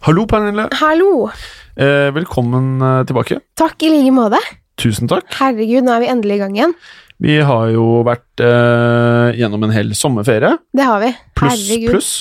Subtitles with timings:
[0.00, 0.64] Hallo, Pernille.
[0.80, 1.28] Hallo!
[1.76, 3.36] Eh, velkommen eh, tilbake.
[3.60, 4.38] Takk i like måte.
[4.80, 5.26] Tusen takk.
[5.36, 6.72] Herregud, nå er vi endelig i gang igjen.
[7.20, 10.54] Vi har jo vært eh, gjennom en hel sommerferie.
[10.72, 11.10] Det har vi.
[11.36, 11.90] Pluss, Herregud.
[11.92, 12.14] pluss.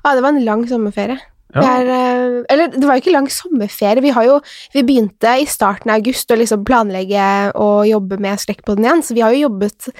[0.00, 1.18] Ja, det var en lang sommerferie.
[1.52, 1.66] Ja.
[1.66, 4.00] Er, eh, eller, det var jo ikke lang sommerferie.
[4.00, 4.40] Vi, har jo,
[4.72, 9.18] vi begynte i starten av august å liksom planlegge og jobbe med Skrekkpodden igjen, så
[9.18, 9.92] vi har jo jobbet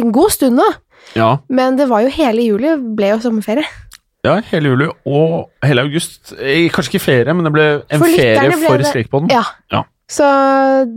[0.00, 0.72] en god stund nå.
[1.14, 3.68] Ja, Men det var jo hele juli ble jo sommerferie.
[4.24, 6.32] Ja, hele juli og hele august.
[6.38, 9.30] Eh, kanskje ikke ferie, men det ble en For ferie for det- Skrekkpodden.
[9.34, 9.42] Ja.
[9.72, 9.82] Ja.
[10.14, 10.26] Så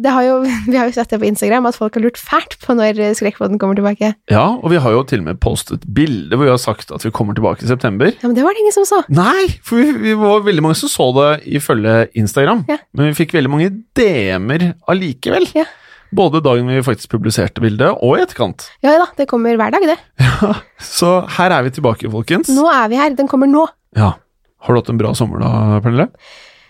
[0.03, 0.33] det har jo,
[0.67, 3.55] vi har jo sett det på Instagram at folk har lurt fælt på når Skrekkpodden
[3.61, 4.09] kommer tilbake.
[4.29, 7.05] Ja, og vi har jo til og med postet bilde hvor vi har sagt at
[7.07, 8.11] vi kommer tilbake i september.
[8.11, 8.99] Ja, Men det var det ingen som så.
[9.07, 11.29] Nei, for vi, vi var veldig mange som så det
[11.59, 12.77] ifølge Instagram, Ja.
[12.93, 15.47] men vi fikk veldig mange DM-er allikevel.
[15.55, 15.63] Ja.
[16.16, 18.69] Både dagen vi faktisk publiserte bildet, og i etterkant.
[18.85, 19.97] Ja da, det kommer hver dag, det.
[20.38, 22.51] Ja, Så her er vi tilbake, folkens.
[22.53, 23.16] Nå er vi her.
[23.18, 23.66] Den kommer nå.
[23.97, 24.13] Ja.
[24.62, 25.50] Har du hatt en bra sommer da,
[25.84, 26.07] Pernille?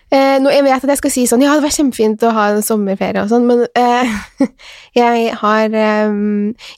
[0.07, 2.45] Eh, nå, jeg vet at jeg skal si sånn Ja, det var kjempefint å ha
[2.53, 4.13] en sommerferie og sånn, men eh,
[5.01, 6.13] jeg har eh,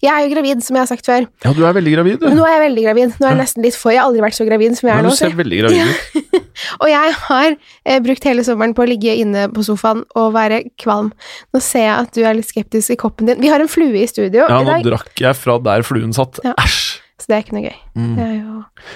[0.01, 1.27] Jeg er jo gravid, som jeg har sagt før.
[1.45, 2.25] Ja, du er veldig gravid, du.
[2.33, 3.11] Nå er jeg veldig gravid.
[3.19, 5.03] Nå er jeg nesten litt for Jeg har aldri vært så gravid som jeg Ja,
[5.03, 6.39] er du ser veldig gravid ut.
[6.81, 10.63] Og jeg har eh, brukt hele sommeren på å ligge inne på sofaen og være
[10.81, 11.11] kvalm.
[11.53, 13.39] Nå ser jeg at du er litt skeptisk i koppen din.
[13.43, 16.41] Vi har en flue i studio Ja, i nå drakk jeg fra der fluen satt.
[16.43, 16.57] Ja.
[16.59, 16.97] Æsj!
[17.29, 17.75] Så det er ikke noe gøy.
[17.93, 18.13] Mm.
[18.17, 18.53] Det jo...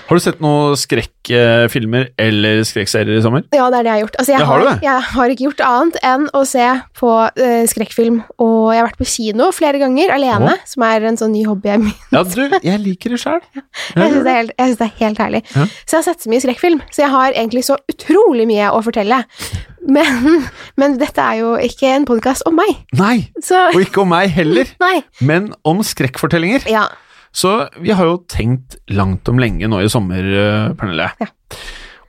[0.08, 3.44] Har du sett noen skrekkfilmer eller skrekkserier i sommer?
[3.54, 4.16] Ja, det er det jeg har gjort.
[4.24, 4.88] Altså, jeg, Ja, har har, du det?
[4.88, 6.68] jeg har ikke gjort annet enn å se
[6.98, 11.20] på uh, skrekkfilm, og jeg har vært på kino flere ganger alene, som er en
[11.20, 13.44] sånn ny hobby jeg Ja, du, jeg liker det sjøl.
[13.94, 14.34] Jeg syns det,
[14.80, 15.44] det er helt herlig.
[15.54, 15.68] Ja.
[15.86, 18.82] Så jeg har sett så mye skrekkfilm, så jeg har egentlig så utrolig mye å
[18.86, 19.22] fortelle.
[19.86, 20.42] Men,
[20.80, 24.34] men dette er jo ikke en podkast om meg, Nei, så og ikke om meg
[24.34, 25.04] heller, Nei.
[25.22, 26.66] men om skrekkfortellinger.
[26.72, 26.88] Ja.
[27.34, 31.10] Så vi har jo tenkt langt om lenge nå i sommer, eh, Pernille.
[31.20, 31.28] Ja.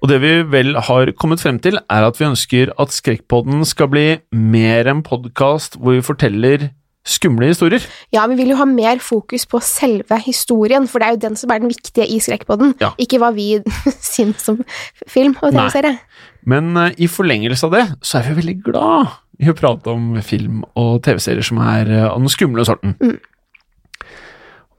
[0.04, 3.88] Og det vi vel har kommet frem til, er at vi ønsker at Skrekkpodden skal
[3.88, 6.66] bli mer en podkast hvor vi forteller
[7.08, 7.80] skumle historier.
[8.12, 11.36] ja, vi vil jo ha mer fokus på selve historien, for det er jo den
[11.36, 12.92] som er den viktige i Skrekkpodden, Ja.
[13.00, 13.60] ikke hva vi
[14.00, 14.62] syns om
[15.08, 15.98] film og TV-serie.
[16.44, 20.14] Men uh, i forlengelse av det, så er vi veldig glad i å prate om
[20.22, 22.96] film og TV-serier som er uh, av den skumle sorten.
[23.00, 23.16] Mm.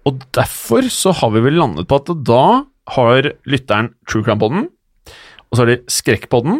[0.05, 2.41] Og derfor så har vi vel landet på at da
[2.95, 4.67] har lytteren True Crime-podden,
[5.49, 6.59] og så har de Skrekkpodden,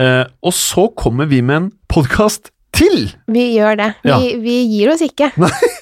[0.00, 3.12] eh, og så kommer vi med en podkast til!
[3.30, 3.88] Vi gjør det.
[4.02, 4.18] Vi, Ja.
[4.42, 5.30] vi gir oss ikke.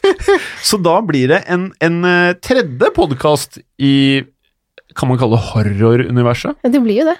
[0.68, 4.24] Så da blir det en, en eh, tredje podkast i
[4.96, 6.56] Kan man kalle det horroruniverset?
[6.64, 7.18] Det blir jo det.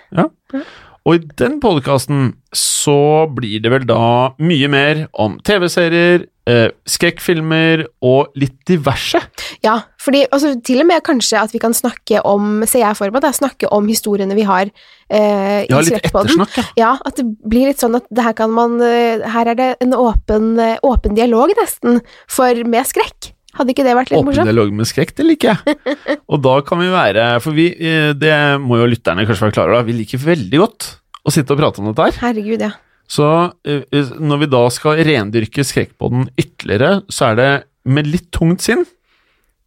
[1.06, 7.85] Og i den podkasten så blir det vel da mye mer om TV-serier, eh, skrekkfilmer
[8.05, 9.21] og litt diverse.
[9.65, 13.12] Ja, fordi altså, til og med kanskje at vi kan snakke om, ser jeg for
[13.15, 16.35] meg, da, snakke om historiene vi har eh, Ja, i litt Skrekkpodden.
[16.35, 16.67] ettersnakk, ja.
[16.81, 19.69] Ja, at det blir litt sånn at det her kan man eh, Her er det
[19.85, 22.00] en åpen, eh, åpen dialog, nesten,
[22.31, 23.33] for med skrekk.
[23.59, 25.79] Hadde ikke det vært litt Åpen dialog med skrekk, det liker jeg.
[26.33, 29.73] Og da kan vi være For vi, eh, det må jo lytterne kanskje være klar
[29.73, 29.89] over.
[29.89, 30.91] Vi liker veldig godt
[31.27, 32.21] å sitte og prate om dette her.
[32.29, 32.71] Herregud, ja.
[33.08, 33.26] Så
[33.64, 37.50] eh, når vi da skal rendyrke skrekkpodden ytterligere, så er det
[37.88, 38.84] med litt tungt sinn.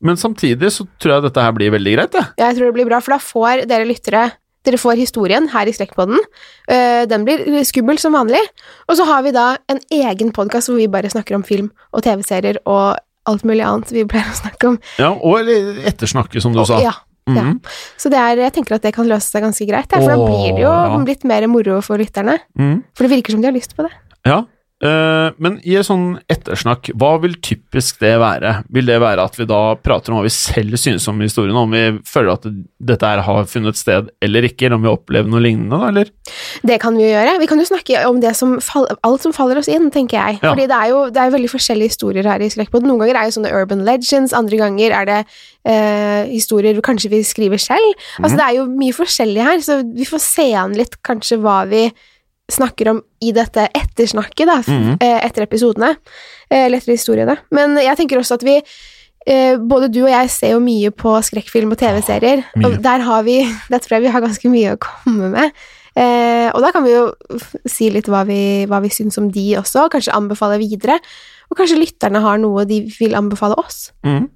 [0.01, 2.29] Men samtidig så tror jeg dette her blir veldig greit, jeg.
[2.41, 4.29] Jeg tror det blir bra, for da får dere lyttere
[4.61, 6.19] dere får historien her i Skrekkpodden.
[6.69, 8.41] Eh, den blir skummel som vanlig.
[8.85, 12.03] Og så har vi da en egen podkast hvor vi bare snakker om film og
[12.05, 12.99] TV-serier og
[13.29, 14.77] alt mulig annet vi pleier å snakke om.
[15.01, 16.77] Ja, og eller ettersnakke, som du sa.
[16.83, 16.93] Ja,
[17.29, 17.43] ja.
[17.43, 17.59] Mhm.
[18.01, 20.55] Så det er, jeg tenker at det kan løse seg ganske greit, for da blir
[20.57, 20.97] det jo ja.
[21.05, 22.39] litt mer moro for lytterne.
[22.57, 22.81] Mm.
[22.97, 23.93] For det virker som de har lyst på det.
[24.27, 24.43] Ja,
[24.81, 28.55] men i et sånn ettersnakk, hva vil typisk det være?
[28.73, 31.69] Vil det være at vi da prater om hva vi selv synes om historien, om
[31.73, 32.47] vi føler at
[32.81, 35.91] dette her har funnet sted eller ikke, eller om vi har opplevd noe lignende, da,
[35.91, 36.11] eller?
[36.65, 37.37] Det kan vi jo gjøre.
[37.43, 40.39] Vi kan jo snakke om det som fall, alt som faller oss inn, tenker jeg.
[40.41, 40.51] Ja.
[40.51, 42.89] Fordi det er jo det er veldig forskjellige historier her i Skrekkpodden.
[42.89, 47.21] Noen ganger er det sånne urban legends, andre ganger er det eh, historier kanskje vi
[47.27, 48.05] skriver selv.
[48.21, 51.61] Altså det er jo mye forskjellig her, så vi får se an litt kanskje hva
[51.69, 51.89] vi
[52.51, 55.95] snakker om i dette ettersnakket, da, mm eh, etter episodene.
[56.49, 57.37] eh, Eller etter historiene.
[57.51, 58.57] Men jeg tenker også at vi
[59.27, 63.05] eh, både du og jeg ser jo mye på skrekkfilm og TV-serier, oh, og der
[63.05, 65.51] har vi Der tror jeg vi har ganske mye å komme med.
[65.95, 67.09] Eh, og da kan vi jo
[67.67, 70.99] si litt hva vi, hva vi syns om de også, kanskje anbefale videre.
[71.51, 73.89] Og kanskje lytterne har noe de vil anbefale oss.
[74.05, 74.29] Mhm.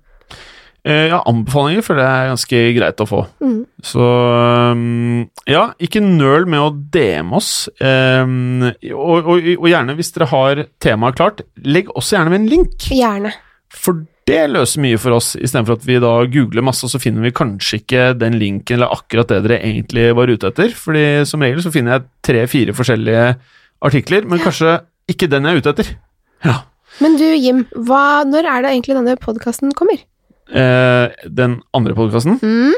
[0.85, 3.21] Eh, ja, anbefalinger føler jeg er ganske greit å få.
[3.41, 3.61] Mm.
[3.81, 7.51] Så um, ja, ikke nøl med å DM oss.
[7.81, 12.51] Um, og, og, og gjerne, hvis dere har temaet klart, legg også gjerne med en
[12.53, 12.85] link.
[12.93, 13.33] Gjerne.
[13.73, 17.25] For det løser mye for oss, istedenfor at vi da googler masse, og så finner
[17.25, 20.73] vi kanskje ikke den linken eller akkurat det dere egentlig var ute etter.
[20.85, 23.27] Fordi som regel så finner jeg tre-fire forskjellige
[23.85, 24.79] artikler, men kanskje
[25.09, 25.95] ikke den jeg er ute etter.
[26.45, 26.59] Ja.
[27.01, 29.97] Men du, Jim, hva, når er det egentlig denne podkasten kommer?
[30.50, 32.38] Eh, den andre podkasten?
[32.42, 32.75] Mm.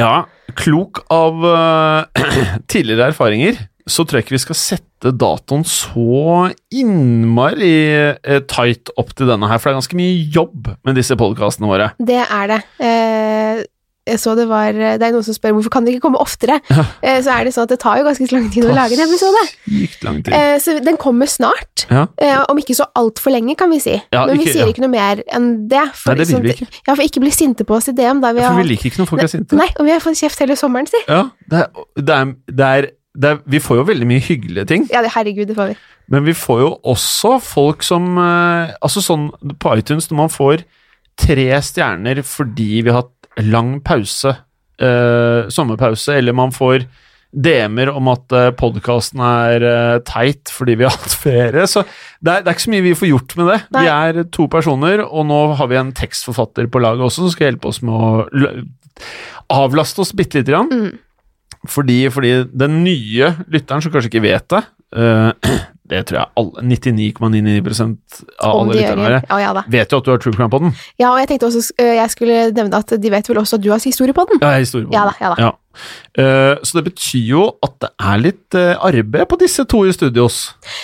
[0.00, 0.24] Ja,
[0.56, 2.24] klok av eh,
[2.72, 7.72] tidligere erfaringer, så tror jeg ikke vi skal sette datoen så innmari
[8.22, 11.66] uh, tight opp til denne her, for det er ganske mye jobb med disse podkastene
[11.66, 11.88] våre.
[11.98, 12.60] Det er det.
[14.06, 16.18] Eh, jeg så det var Det er noen som spør hvorfor kan det ikke komme
[16.18, 16.56] oftere.
[16.70, 16.84] Ja.
[17.02, 19.04] Eh, så er det sånn at det tar jo ganske lang tid å lage en
[19.06, 19.42] episode.
[20.02, 20.32] Lang tid.
[20.34, 21.84] Eh, så den kommer snart.
[21.90, 22.06] Ja.
[22.18, 23.94] Eh, om ikke så altfor lenge, kan vi si.
[24.12, 25.84] Ja, Men vi ikke- sier ikke noe mer enn det.
[26.06, 28.20] Nei, det vil sånn vi at- Ja, for ikke bli sinte på oss i DM.
[28.20, 29.52] Da vi For har, vi liker ikke når folk er sinte.
[29.56, 30.98] Nei, og vi har fått kjeft hele sommeren, si.
[31.08, 32.90] Ja, det er, det er, det er,
[33.30, 35.76] er, vi får jo veldig mye hyggelige ting, Ja, det, herregud, det får vi.
[36.08, 40.64] men vi får jo også folk som eh, Altså sånn på iTunes, når man får
[41.16, 44.34] tre stjerner fordi vi har hatt lang pause,
[44.82, 46.86] eh, sommerpause, eller man får
[47.32, 51.64] DM-er om at uh, podkasten er eh, teit fordi vi har hatt ferie.
[51.70, 51.84] Så
[52.20, 53.58] det er, det er ikke så mye vi får gjort med det.
[53.72, 53.84] Nei.
[53.84, 57.50] Vi er to personer, og nå har vi en tekstforfatter på laget også som skal
[57.50, 58.52] hjelpe oss med å
[59.52, 60.68] avlaste oss bitte lite grann.
[60.68, 61.00] Mm.
[61.72, 64.64] Fordi, fordi den nye lytteren som kanskje ikke vet det
[64.98, 65.52] eh,
[65.90, 70.12] Det tror jeg alle 99,99 av alle lytterne våre Ja, ja vet jo at du
[70.12, 70.76] har True Crime på den.
[71.00, 73.64] Ja, og jeg tenkte også øh, jeg skulle nevne at de vet vel også at
[73.64, 74.38] du har historie på den.
[74.40, 75.00] Ja, jeg har historie på den.
[75.00, 75.50] Ja da, ja da.
[76.18, 79.92] Eh, så det betyr jo at det er litt eh, arbeid på disse to i
[79.96, 80.42] studios.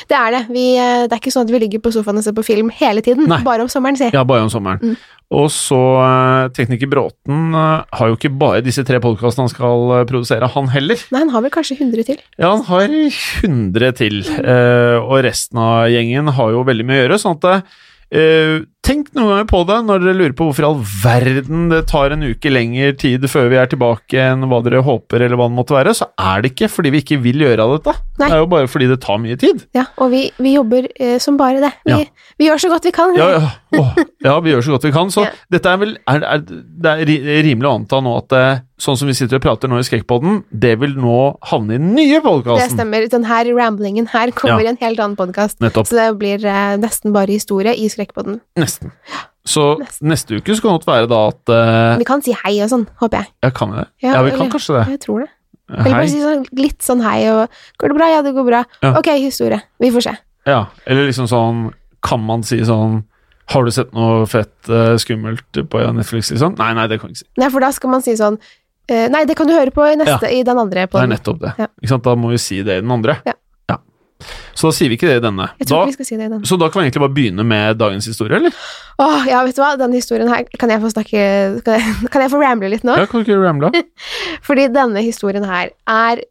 [0.09, 0.43] Det er det.
[0.53, 2.73] Vi, øh, det er ikke sånn at vi ligger på sofaen og ser på film
[2.81, 3.29] hele tiden.
[3.31, 3.43] Nei.
[3.47, 4.11] Bare om sommeren, si.
[4.15, 4.81] Ja, bare om sommeren.
[4.83, 4.97] Mm.
[5.39, 9.91] Og så eh, Tekniker Bråten eh, har jo ikke bare disse tre podkastene han skal
[9.99, 11.03] eh, produsere, han heller.
[11.13, 12.23] Nei, han har vel kanskje 100 til.
[12.41, 15.05] Ja, han har 100 til, Mm.
[15.05, 17.19] og resten av gjengen har jo veldig mye å gjøre.
[17.21, 17.65] sånn at
[18.13, 21.83] eh, Tenk noen ganger på det når dere lurer på hvorfor i all verden det
[21.91, 25.51] tar en uke lengre tid før vi er tilbake enn hva dere håper, eller hva
[25.51, 25.93] det måtte være.
[25.93, 27.93] Så er det ikke fordi vi ikke vil gjøre dette.
[28.17, 28.31] Nei.
[28.31, 29.67] Det er jo bare fordi det tar mye tid.
[29.77, 31.75] Ja, og vi, vi jobber uh, som bare det.
[31.85, 32.33] Vi, Ja.
[32.41, 33.13] vi gjør så godt vi kan.
[33.19, 33.53] Ja, ja.
[33.77, 33.93] Oh,
[34.25, 35.13] ja, vi gjør så godt vi kan.
[35.13, 38.97] Så dette er vel er, er, Det er rimelig å anta nå at eh, sånn
[38.97, 41.19] som vi sitter og prater nå i Skrekkpodden, det vil nå
[41.51, 43.09] havne i den nye Det stemmer.
[43.11, 45.59] Den her ramblingen her kommer i en helt annen podkast.
[45.61, 48.41] Så det blir uh, nesten bare historie i Skrekkpodden.
[48.59, 48.78] Nesten.
[49.49, 49.65] Så
[50.05, 52.71] neste uke så kan det godt være da at uh, Vi kan si hei og
[52.73, 53.33] sånn, håper jeg.
[53.47, 53.89] Ja, kan vi det?
[54.05, 54.85] Ja, vi kan kanskje det.
[54.97, 55.31] Jeg tror det.
[55.69, 58.07] Eller bare si sånn, litt sånn hei og Går det bra?
[58.09, 58.63] Ja, det går bra.
[58.85, 58.95] Ja.
[58.97, 59.61] Ok, historie.
[59.83, 60.15] Vi får se.
[60.49, 61.67] Ja, eller liksom sånn
[62.05, 63.03] Kan man si sånn
[63.53, 66.57] Har du sett noe fett uh, skummelt på Netflix, liksom?
[66.61, 67.31] Nei, nei, det kan jeg ikke si.
[67.43, 69.99] Nei, for da skal man si sånn uh, Nei, det kan du høre på i
[70.01, 71.53] neste, i den andre Det er nettopp det.
[71.61, 71.69] Ja.
[71.81, 72.09] Ikke sant?
[72.09, 73.21] Da må vi si det i den andre.
[73.29, 73.37] Ja.
[74.59, 75.45] Så da sier vi ikke det i denne.
[75.61, 76.47] Jeg tror Da, ikke vi skal si det i denne.
[76.51, 78.57] så da kan vi egentlig bare begynne med dagens historie, eller?
[78.99, 81.23] Åh, ja, vet du hva, denne historien her Kan jeg få snakke
[81.63, 82.97] Kan jeg, kan jeg få ramble litt nå?
[82.99, 83.71] Ja, kan du ikke ramble?
[84.49, 86.25] Fordi denne historien her er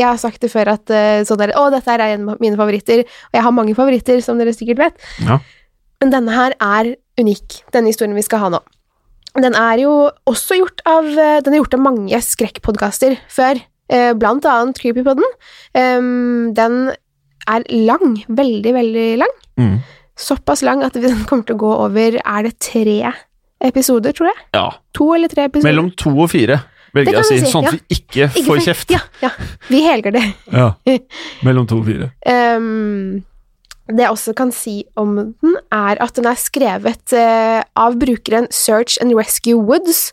[0.00, 2.56] Jeg har sagt det før at eh, sånn der, Å, dette er en av mine
[2.58, 3.04] favoritter.
[3.04, 5.04] Og jeg har mange favoritter, som dere sikkert vet.
[5.28, 5.36] Ja.
[6.00, 8.62] Men denne her er unik, denne historien vi skal ha nå.
[9.36, 9.92] Den er jo
[10.26, 13.60] også gjort av eh, Den er gjort av mange skrekkpodkaster før,
[14.20, 15.26] blant annet Creepypodden.
[15.74, 16.76] Den
[17.50, 19.32] er lang, veldig, veldig lang.
[19.58, 19.78] Mm.
[20.20, 22.98] Såpass lang at den kommer til å gå over Er det tre
[23.60, 24.44] episoder, tror jeg?
[24.56, 24.66] Ja.
[24.96, 25.70] To eller tre episoder?
[25.70, 26.60] Mellom to og fire,
[26.96, 27.40] velger jeg å si.
[27.42, 27.78] si, Sånn at ja.
[27.78, 28.94] vi ikke, Ikke får kjeft.
[28.94, 29.32] Ja, ja.
[29.68, 30.24] Vi helger det.
[30.60, 30.70] Ja.
[31.46, 32.12] Mellom to og fire.
[32.24, 33.20] Um,
[33.90, 38.46] det jeg også kan si om den, er at den er skrevet uh, av brukeren
[38.54, 40.08] Search and Rescue Woods,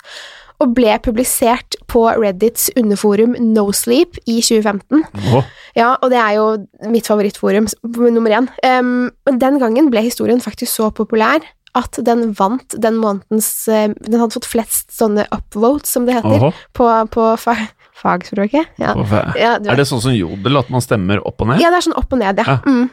[0.63, 5.03] og ble publisert på Reddits underforum NoSleep i 2015.
[5.33, 5.45] Oh.
[5.77, 6.47] Ja, og det er jo
[6.89, 8.49] mitt favorittforum, nummer én.
[8.65, 11.45] Um, men den gangen ble historien faktisk så populær
[11.77, 16.49] at den vant den månedens uh, Den hadde fått flest sånne upvotes, som det heter,
[16.49, 16.63] oh.
[16.73, 17.59] på, på fa
[17.97, 18.77] fagspråket.
[18.77, 18.93] Ja.
[19.33, 21.63] Ja, Er det sånn som jodel, at man stemmer opp og ned?
[21.63, 22.45] ja, det er sånn opp og ned, ja.
[22.45, 22.57] Ja.
[22.65, 22.91] Mm.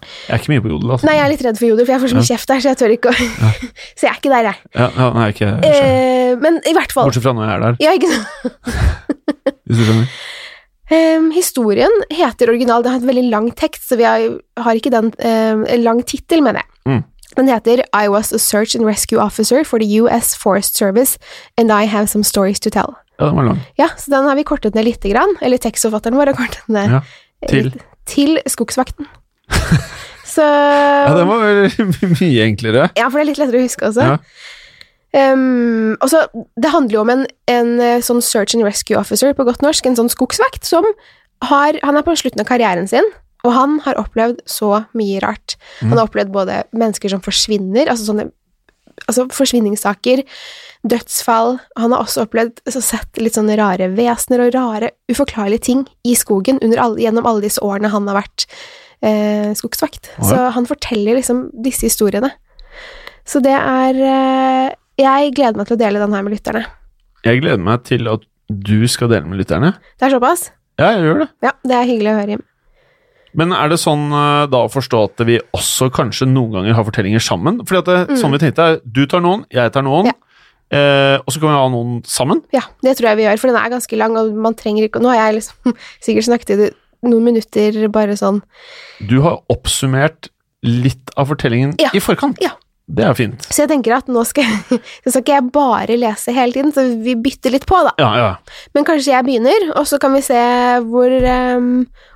[0.00, 1.06] Jeg er ikke mye på jodel, altså.
[1.08, 2.30] Nei, jeg er litt redd for jodel, for jeg får så mye Ja.
[2.36, 3.14] kjeft der, så jeg tør ikke å
[3.98, 4.56] Så jeg er ikke der, jeg.
[4.78, 5.72] Ja, ja, nei, ikke jeg.
[5.74, 8.98] Eh, men i hvert fall Bortsett fra når jeg er der, Ja, ikke sant?
[9.68, 10.08] hvis du skjønner.
[10.88, 14.22] Em, historien heter original, den har et veldig lang tekst, så vi har,
[14.56, 16.70] har ikke den em, lang tittel, mener jeg.
[16.88, 17.02] Mm.
[17.36, 21.18] Den heter I was a search and rescue officer for the US Forest Service,
[21.60, 22.94] and I have some stories to tell.
[23.20, 23.60] Ja, den var lang.
[23.76, 26.96] Ja, så den har vi kortet ned lite grann, eller tekstforfatteren vår har kortet ned
[26.96, 27.02] Ja.
[27.48, 27.68] Til?
[27.68, 29.04] litt- til Skogsvakten.
[30.34, 31.90] så Ja, den var vel
[32.20, 32.88] mye enklere.
[32.98, 34.14] Ja, for det er litt lettere å huske også.
[34.14, 34.18] Ja.
[35.16, 36.26] Um, og så,
[36.60, 39.86] det handler jo om en, en eh, sånn search and rescue officer på godt norsk,
[39.88, 40.84] en sånn skogsvakt, som
[41.48, 43.06] har Han er på slutten av karrieren sin,
[43.46, 45.54] og han har opplevd så mye rart.
[45.78, 48.26] Han har opplevd både mennesker som forsvinner, altså sånne
[49.06, 50.24] altså forsvinningssaker,
[50.88, 55.86] dødsfall Han har også opplevd altså sett litt sånne rare vesener og rare, uforklarlige ting
[56.06, 58.46] i skogen under alle, gjennom alle disse årene han har vært
[59.02, 60.10] eh, skogsvakt.
[60.18, 60.24] Ja.
[60.30, 62.32] Så han forteller liksom disse historiene.
[63.28, 66.64] Så det er eh, Jeg gleder meg til å dele den her med lytterne.
[67.26, 69.74] Jeg gleder meg til at du skal dele med lytterne.
[70.00, 70.48] Det er såpass?
[70.80, 71.28] Ja, jeg gjør det.
[71.44, 72.44] Ja, det er hyggelig å høre, Jim.
[73.38, 76.86] Men er det sånn eh, da å forstå at vi også kanskje noen ganger har
[76.88, 77.60] fortellinger sammen?
[77.68, 80.14] Fordi at det, sånn vi tenkte er, du tar noen, jeg tar noen, Mm.
[80.14, 80.78] Ja.
[80.78, 82.40] eh, og så kan vi ha noen sammen.
[82.52, 85.00] Ja, det tror jeg vi gjør, for den er ganske lang, og man trenger ikke
[85.04, 86.70] Nå har jeg liksom sikkert snakket i det
[87.06, 88.40] noen minutter bare sånn
[89.08, 90.30] Du har oppsummert
[90.66, 91.90] litt av fortellingen Ja.
[91.94, 92.40] i forkant.
[92.42, 92.56] Ja.
[92.88, 93.42] Det er fint.
[93.52, 94.48] Så jeg tenker at nå skal,
[95.04, 97.92] så skal jeg bare lese hele tiden, så vi bytter litt på, da.
[98.00, 98.62] Ja, ja.
[98.74, 100.38] Men kanskje jeg begynner, og så kan vi se
[100.88, 101.68] hvor um,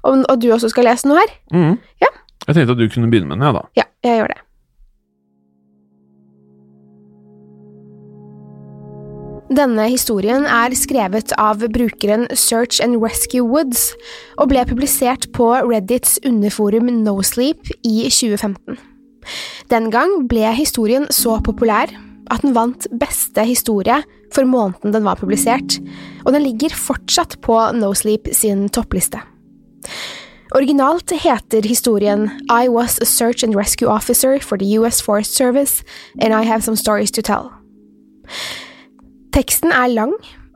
[0.09, 1.35] om, Og du også skal lese noe her?
[1.53, 1.77] Mm.
[2.01, 2.09] Ja.
[2.49, 3.67] Jeg tenkte at du kunne begynne med den, ja da.
[3.79, 4.41] Ja, jeg gjør det.
[9.53, 13.91] Denne historien er skrevet av brukeren Search and Rescue Woods
[14.41, 18.79] og ble publisert på Reddits underforum NoSleep i 2015.
[19.69, 21.93] Den gang ble historien så populær
[22.33, 24.01] at den vant beste historie
[24.33, 25.77] for måneden den var publisert,
[26.25, 29.21] og den ligger fortsatt på NoSleep sin toppliste.
[30.57, 35.85] Originalt heter historien I was a search and rescue officer for the US Forest Service,
[36.23, 37.53] and I have some stories to tell.
[39.33, 40.11] Teksten er lang,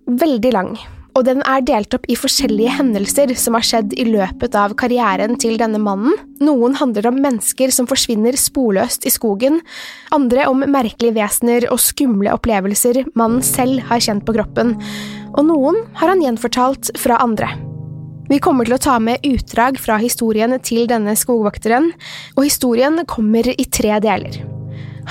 [0.04, 0.75] veldig lang,
[1.16, 5.38] og den er delt opp i forskjellige hendelser som har skjedd i løpet av karrieren
[5.40, 6.12] til denne mannen.
[6.45, 9.62] Noen handler om mennesker som forsvinner sporløst i skogen,
[10.12, 14.75] andre om merkelige vesener og skumle opplevelser mannen selv har kjent på kroppen,
[15.33, 17.49] og noen har han gjenfortalt fra andre.
[18.28, 21.95] Vi kommer til å ta med utdrag fra historien til denne skogvokteren,
[22.37, 24.37] og historien kommer i tre deler.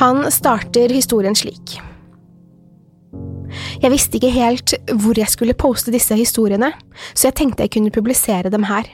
[0.03, 1.79] Han starter historien slik.
[3.83, 6.71] Jeg visste ikke helt hvor jeg skulle poste disse historiene,
[7.13, 8.87] så jeg tenkte jeg kunne publisere dem her.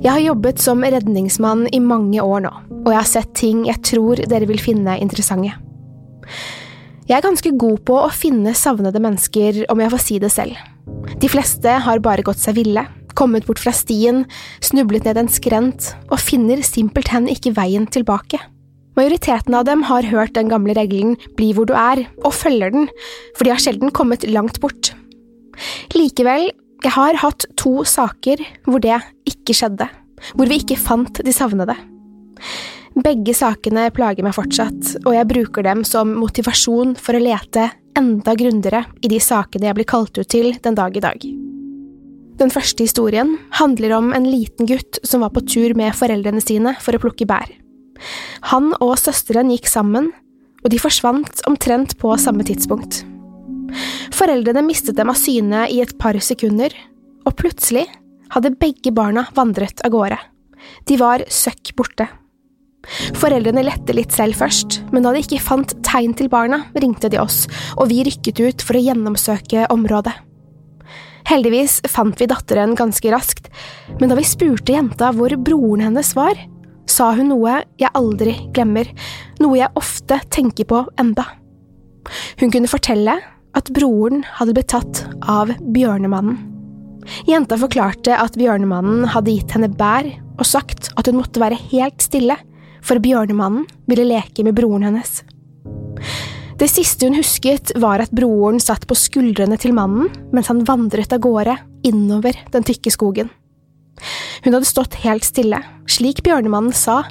[0.00, 3.82] Jeg har jobbet som redningsmann i mange år nå, og jeg har sett ting jeg
[3.84, 5.52] tror dere vil finne interessante.
[7.10, 10.56] Jeg er ganske god på å finne savnede mennesker, om jeg får si det selv.
[11.20, 12.84] De fleste har bare gått seg ville,
[13.18, 14.22] kommet bort fra stien,
[14.62, 18.38] snublet ned en skrent og finner simpelthen ikke veien tilbake.
[19.00, 22.88] Majoriteten av dem har hørt den gamle regelen bli hvor du er, og følger den,
[23.32, 24.90] for de har sjelden kommet langt bort.
[25.96, 26.50] Likevel,
[26.84, 29.86] jeg har hatt to saker hvor det ikke skjedde,
[30.34, 31.76] hvor vi ikke fant de savnede.
[33.00, 38.36] Begge sakene plager meg fortsatt, og jeg bruker dem som motivasjon for å lete enda
[38.36, 41.24] grundigere i de sakene jeg blir kalt ut til den dag i dag.
[42.40, 46.76] Den første historien handler om en liten gutt som var på tur med foreldrene sine
[46.84, 47.48] for å plukke bær.
[48.52, 50.10] Han og søsteren gikk sammen,
[50.60, 53.02] og de forsvant omtrent på samme tidspunkt.
[54.16, 56.74] Foreldrene mistet dem av syne i et par sekunder,
[57.24, 57.86] og plutselig
[58.34, 60.18] hadde begge barna vandret av gårde.
[60.88, 62.08] De var søkk borte.
[63.20, 67.20] Foreldrene lette litt selv først, men da de ikke fant tegn til barna, ringte de
[67.20, 67.44] oss,
[67.76, 70.14] og vi rykket ut for å gjennomsøke området.
[71.28, 73.50] Heldigvis fant vi datteren ganske raskt,
[74.00, 76.38] men da vi spurte jenta hvor broren hennes var,
[76.88, 78.88] sa hun noe jeg aldri glemmer,
[79.40, 81.26] noe jeg ofte tenker på enda.
[82.40, 83.18] Hun kunne fortelle
[83.56, 86.38] at broren hadde blitt tatt av Bjørnemannen.
[87.28, 90.06] Jenta forklarte at Bjørnemannen hadde gitt henne bær
[90.36, 92.36] og sagt at hun måtte være helt stille,
[92.84, 95.20] for Bjørnemannen ville leke med broren hennes.
[96.60, 101.12] Det siste hun husket, var at broren satt på skuldrene til mannen mens han vandret
[101.16, 101.56] av gårde
[101.88, 103.30] innover den tykke skogen.
[104.44, 107.02] Hun hadde stått helt stille, slik bjørnemannen sa,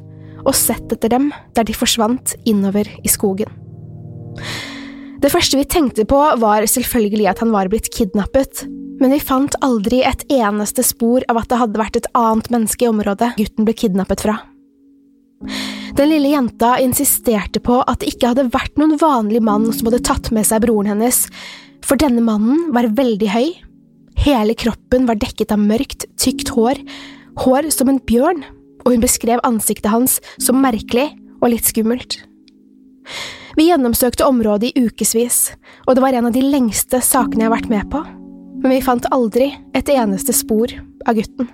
[0.45, 3.49] og sett etter dem der de forsvant innover i skogen.
[5.19, 8.63] Det første vi tenkte på, var selvfølgelig at han var blitt kidnappet,
[8.99, 12.85] men vi fant aldri et eneste spor av at det hadde vært et annet menneske
[12.85, 14.37] i området gutten ble kidnappet fra.
[15.99, 20.03] Den lille jenta insisterte på at det ikke hadde vært noen vanlig mann som hadde
[20.07, 21.25] tatt med seg broren hennes,
[21.83, 23.49] for denne mannen var veldig høy,
[24.25, 26.79] hele kroppen var dekket av mørkt, tykt hår,
[27.43, 28.43] hår som en bjørn,
[28.85, 31.09] og hun beskrev ansiktet hans som merkelig
[31.39, 32.19] og litt skummelt.
[33.57, 35.49] Vi gjennomsøkte området i ukevis,
[35.87, 38.03] og det var en av de lengste sakene jeg har vært med på,
[38.59, 40.71] men vi fant aldri et eneste spor
[41.07, 41.49] av gutten.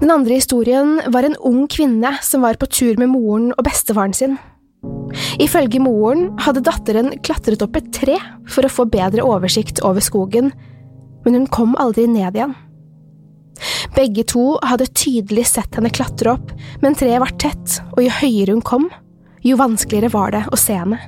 [0.00, 4.12] Den andre historien var en ung kvinne som var på tur med moren og bestefaren
[4.16, 4.36] sin.
[5.40, 8.18] Ifølge moren hadde datteren klatret opp et tre
[8.52, 10.52] for å få bedre oversikt over skogen,
[11.26, 12.54] men hun kom aldri ned igjen.
[13.96, 16.52] Begge to hadde tydelig sett henne klatre opp,
[16.82, 18.88] men treet var tett, og jo høyere hun kom,
[19.42, 21.00] jo vanskeligere var det å se henne.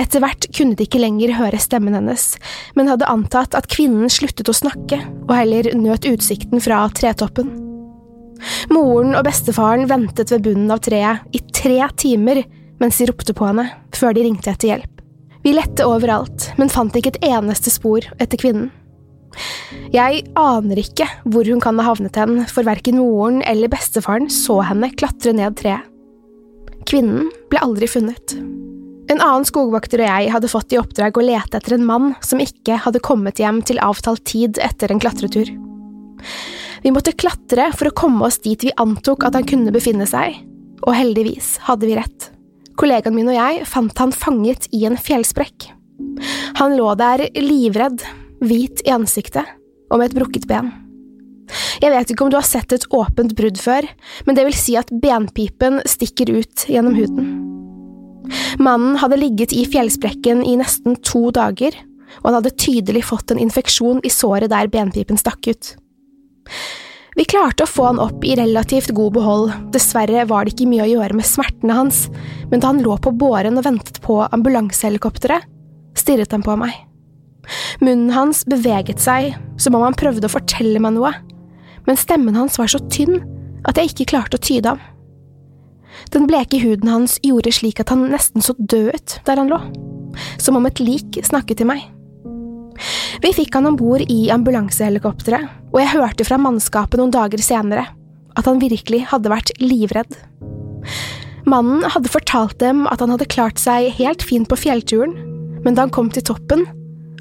[0.00, 2.34] Etter hvert kunne de ikke lenger høre stemmen hennes,
[2.78, 7.50] men hadde antatt at kvinnen sluttet å snakke og heller nøt utsikten fra tretoppen.
[8.72, 12.42] Moren og bestefaren ventet ved bunnen av treet i tre timer
[12.80, 15.02] mens de ropte på henne, før de ringte etter hjelp.
[15.44, 18.70] Vi lette overalt, men fant ikke et eneste spor etter kvinnen.
[19.94, 24.60] Jeg aner ikke hvor hun kan ha havnet hen, for verken moren eller bestefaren så
[24.66, 25.86] henne klatre ned treet.
[26.90, 28.34] Kvinnen ble aldri funnet.
[29.10, 32.42] En annen skogvokter og jeg hadde fått i oppdrag å lete etter en mann som
[32.42, 35.50] ikke hadde kommet hjem til avtalt tid etter en klatretur.
[36.80, 40.38] Vi måtte klatre for å komme oss dit vi antok at han kunne befinne seg,
[40.86, 42.30] og heldigvis hadde vi rett.
[42.80, 45.68] Kollegaen min og jeg fant han fanget i en fjellsprekk.
[46.62, 48.00] Han lå der livredd,
[48.40, 49.48] hvit i ansiktet
[49.90, 50.70] og med et brukket ben.
[51.82, 53.86] Jeg vet ikke om du har sett et åpent brudd før,
[54.26, 57.30] men det vil si at benpipen stikker ut gjennom huden.
[58.62, 61.74] Mannen hadde ligget i fjellsprekken i nesten to dager,
[62.20, 65.74] og han hadde tydelig fått en infeksjon i såret der benpipen stakk ut.
[67.18, 70.86] Vi klarte å få han opp i relativt god behold, dessverre var det ikke mye
[70.86, 72.04] å gjøre med smertene hans,
[72.52, 75.48] men da han lå på båren og ventet på ambulansehelikopteret,
[75.98, 76.89] stirret han på meg.
[77.80, 81.12] Munnen hans beveget seg som om han prøvde å fortelle meg noe,
[81.86, 83.20] men stemmen hans var så tynn
[83.68, 84.82] at jeg ikke klarte å tyde ham.
[86.14, 89.58] Den bleke huden hans gjorde slik at han nesten så død ut der han lå,
[90.40, 91.84] som om et lik snakket til meg.
[93.20, 97.84] Vi fikk han om bord i ambulansehelikopteret, og jeg hørte fra mannskapet noen dager senere
[98.38, 100.14] at han virkelig hadde vært livredd.
[101.50, 105.16] Mannen hadde fortalt dem at han hadde klart seg helt fint på fjellturen,
[105.64, 106.64] men da han kom til toppen,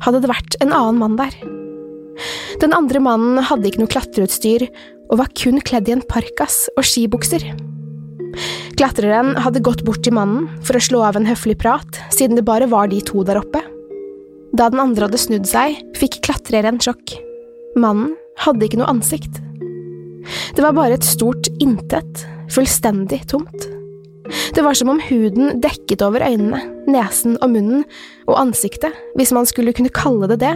[0.03, 1.33] hadde det vært en annen mann der.
[2.59, 4.67] Den andre mannen hadde ikke noe klatreutstyr
[5.09, 7.45] og var kun kledd i en parkas og skibukser.
[8.79, 12.45] Klatreren hadde gått bort til mannen for å slå av en høflig prat, siden det
[12.47, 13.63] bare var de to der oppe.
[14.55, 17.17] Da den andre hadde snudd seg, fikk klatreren sjokk.
[17.79, 19.41] Mannen hadde ikke noe ansikt.
[20.55, 23.78] Det var bare et stort intet, fullstendig tomt.
[24.55, 27.85] Det var som om huden dekket over øynene, nesen og munnen,
[28.29, 30.53] og ansiktet, hvis man skulle kunne kalle det det,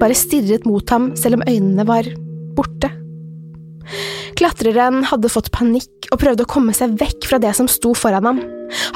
[0.00, 2.08] bare stirret mot ham selv om øynene var
[2.56, 2.92] borte.
[4.36, 8.26] Klatreren hadde fått panikk og prøvde å komme seg vekk fra det som sto foran
[8.28, 8.40] ham.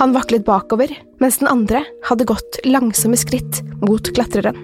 [0.02, 4.58] Han vaklet bakover, mens den andre hadde gått langsomme skritt mot klatreren.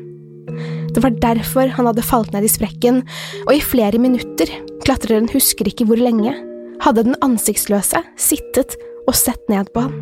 [0.92, 3.02] Det var derfor han hadde falt ned i sprekken,
[3.46, 4.50] og i flere minutter,
[4.84, 6.34] klatreren husker ikke hvor lenge,
[6.84, 8.76] hadde den ansiktsløse sittet
[9.06, 9.96] og sett ned på han.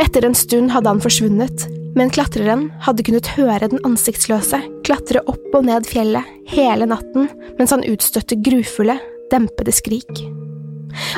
[0.00, 1.66] Etter en stund hadde han forsvunnet,
[1.98, 7.74] men klatreren hadde kunnet høre den ansiktsløse klatre opp og ned fjellet hele natten mens
[7.74, 8.98] han utstøtte grufulle,
[9.32, 10.22] dempede skrik.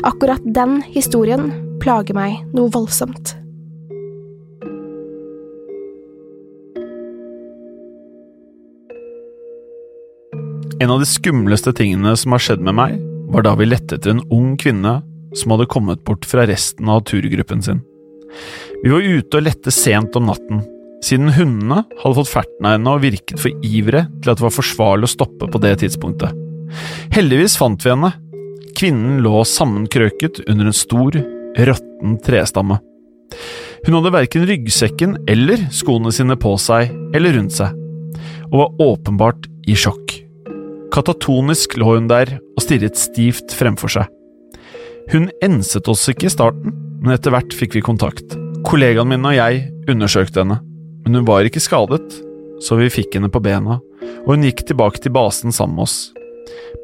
[0.07, 1.51] Akkurat den historien
[1.83, 3.37] plager meg noe voldsomt.
[10.81, 12.97] En av de skumleste tingene som har skjedd med meg,
[13.31, 15.03] var da vi lette etter en ung kvinne
[15.37, 17.83] som hadde kommet bort fra resten av turgruppen sin.
[18.83, 20.63] Vi var ute og lette sent om natten,
[21.05, 24.55] siden hundene hadde fått ferten av henne og virket for ivre til at det var
[24.55, 26.37] forsvarlig å stoppe på det tidspunktet.
[27.15, 28.13] Heldigvis fant vi henne.
[28.79, 31.19] Kvinnen lå sammenkrøket under en stor,
[31.59, 32.79] råtten trestamme.
[33.87, 37.77] Hun hadde verken ryggsekken eller skoene sine på seg eller rundt seg,
[38.51, 40.19] og var åpenbart i sjokk.
[40.95, 44.09] Katatonisk lå hun der og stirret stivt fremfor seg.
[45.11, 46.71] Hun enset oss ikke i starten,
[47.03, 48.37] men etter hvert fikk vi kontakt.
[48.63, 50.61] Kollegaen min og jeg undersøkte henne,
[51.03, 52.15] men hun var ikke skadet,
[52.63, 53.81] så vi fikk henne på bena,
[54.23, 55.97] og hun gikk tilbake til basen sammen med oss.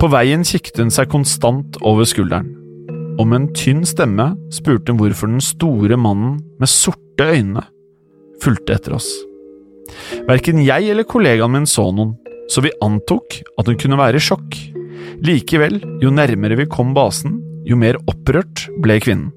[0.00, 2.50] På veien kikket hun seg konstant over skulderen,
[3.14, 7.62] og med en tynn stemme spurte hun hvorfor den store mannen med sorte øyne
[8.42, 9.06] fulgte etter oss.
[10.26, 12.16] Verken jeg eller kollegaen min så noen,
[12.50, 14.58] så vi antok at hun kunne være i sjokk.
[15.22, 19.32] Likevel, jo nærmere vi kom basen, jo mer opprørt ble kvinnen.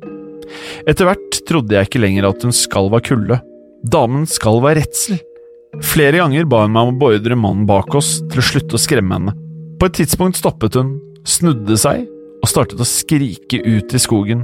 [0.89, 3.39] Etter hvert trodde jeg ikke lenger at hun skalv av kulde.
[3.85, 5.19] Damen skalv av redsel.
[5.85, 8.81] Flere ganger ba hun meg om å beordre mannen bak oss til å slutte å
[8.81, 9.35] skremme henne.
[9.79, 12.07] På et tidspunkt stoppet hun, snudde seg
[12.39, 14.43] og startet å skrike ut i skogen.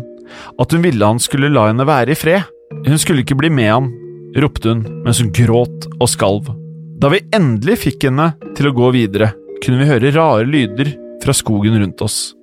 [0.61, 2.45] At hun ville han skulle la henne være i fred.
[2.85, 3.89] Hun skulle ikke bli med han,
[4.37, 6.53] ropte hun mens hun gråt og skalv.
[7.01, 10.93] Da vi endelig fikk henne til å gå videre, kunne vi høre rare lyder
[11.23, 12.35] fra skogen rundt oss.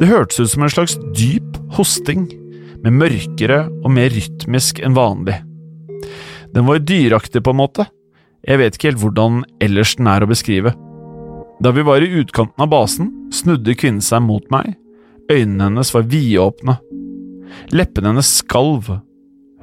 [0.00, 2.26] Det hørtes ut som en slags dyp hosting,
[2.82, 5.38] men mørkere og mer rytmisk enn vanlig.
[6.52, 7.86] Den var dyraktig på en måte,
[8.42, 10.74] jeg vet ikke helt hvordan ellers den er å beskrive.
[11.62, 14.74] Da vi var i utkanten av basen, snudde kvinnen seg mot meg,
[15.30, 16.76] øynene hennes var vidåpne.
[17.70, 18.88] Leppene hennes skalv,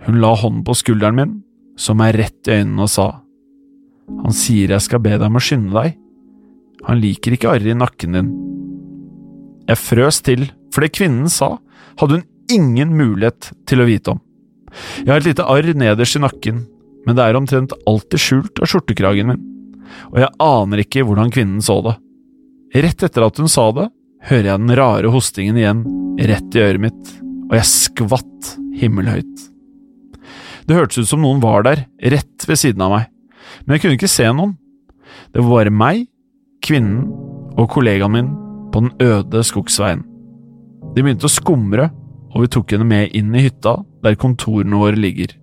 [0.05, 1.33] hun la hånden på skulderen min,
[1.79, 3.09] så meg rett i øynene og sa,
[4.09, 5.97] Han sier jeg skal be deg om å skynde deg,
[6.87, 8.29] han liker ikke arret i nakken din.
[9.69, 11.53] Jeg frøs til, for det kvinnen sa,
[12.01, 14.21] hadde hun ingen mulighet til å vite om.
[15.01, 16.63] Jeg har et lite arr nederst i nakken,
[17.05, 19.45] men det er omtrent alltid skjult av skjortekragen min,
[20.09, 21.95] og jeg aner ikke hvordan kvinnen så det.
[22.85, 23.87] Rett etter at hun sa det,
[24.29, 25.85] hører jeg den rare hostingen igjen
[26.29, 27.13] rett i øret mitt,
[27.49, 28.51] og jeg skvatt
[28.81, 29.47] himmelhøyt.
[30.69, 33.09] Det hørtes ut som noen var der, rett ved siden av meg,
[33.65, 34.57] men jeg kunne ikke se noen.
[35.33, 36.05] Det var bare meg,
[36.65, 37.07] kvinnen
[37.57, 38.29] og kollegaen min
[38.71, 40.05] på den øde skogsveien.
[40.95, 41.89] De begynte å skumre,
[42.33, 45.33] og vi tok henne med inn i hytta der kontorene våre ligger.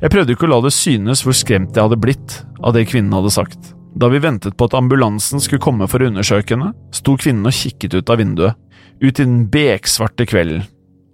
[0.00, 3.14] Jeg prøvde ikke å la det synes hvor skremt jeg hadde blitt av det kvinnen
[3.14, 3.74] hadde sagt.
[3.98, 7.56] Da vi ventet på at ambulansen skulle komme for å undersøke henne, sto kvinnen og
[7.56, 8.58] kikket ut av vinduet,
[9.02, 10.64] ut i den beksvarte kvelden.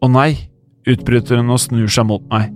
[0.05, 0.31] Å nei,
[0.87, 2.53] utbryter hun og snur seg mot meg.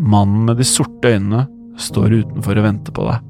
[0.00, 1.44] Mannen med de sorte øynene
[1.80, 3.29] står utenfor og venter på deg.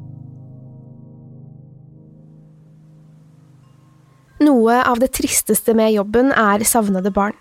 [4.41, 7.37] Noe av det tristeste med jobben er savnede barn.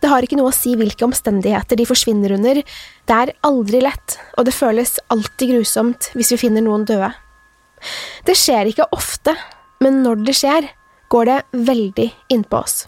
[0.00, 4.16] Det har ikke noe å si hvilke omstendigheter de forsvinner under, det er aldri lett,
[4.38, 7.10] og det føles alltid grusomt hvis vi finner noen døde.
[8.24, 9.34] Det skjer ikke ofte,
[9.82, 10.70] men når det skjer,
[11.12, 12.86] går det veldig innpå oss.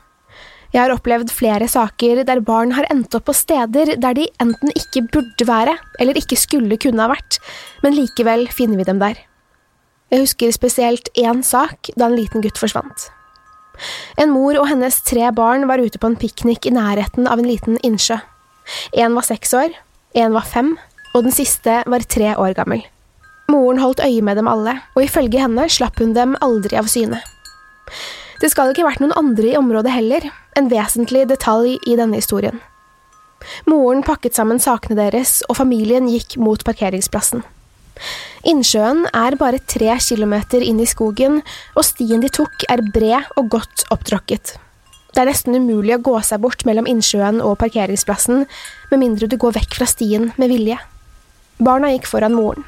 [0.71, 4.71] Jeg har opplevd flere saker der barn har endt opp på steder der de enten
[4.73, 7.43] ikke burde være, eller ikke skulle kunne ha vært,
[7.83, 9.19] men likevel finner vi dem der.
[10.15, 13.11] Jeg husker spesielt én sak da en liten gutt forsvant.
[14.21, 17.49] En mor og hennes tre barn var ute på en piknik i nærheten av en
[17.49, 18.21] liten innsjø.
[18.93, 19.75] En var seks år,
[20.15, 20.75] en var fem,
[21.15, 22.85] og den siste var tre år gammel.
[23.51, 27.19] Moren holdt øye med dem alle, og ifølge henne slapp hun dem aldri av syne.
[28.41, 32.21] Det skal ikke ha vært noen andre i området heller, en vesentlig detalj i denne
[32.21, 32.61] historien.
[33.69, 37.43] Moren pakket sammen sakene deres, og familien gikk mot parkeringsplassen.
[38.49, 41.41] Innsjøen er bare tre kilometer inn i skogen,
[41.77, 44.57] og stien de tok er bred og godt opptråkket.
[45.11, 48.45] Det er nesten umulig å gå seg bort mellom innsjøen og parkeringsplassen,
[48.91, 50.79] med mindre du går vekk fra stien med vilje.
[51.61, 52.65] Barna gikk foran moren.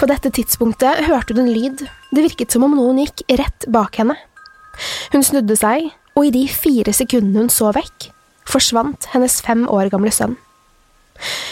[0.00, 4.00] På dette tidspunktet hørte hun en lyd, det virket som om noen gikk rett bak
[4.00, 4.16] henne.
[5.12, 8.08] Hun snudde seg, og i de fire sekundene hun så vekk,
[8.48, 10.34] forsvant hennes fem år gamle sønn.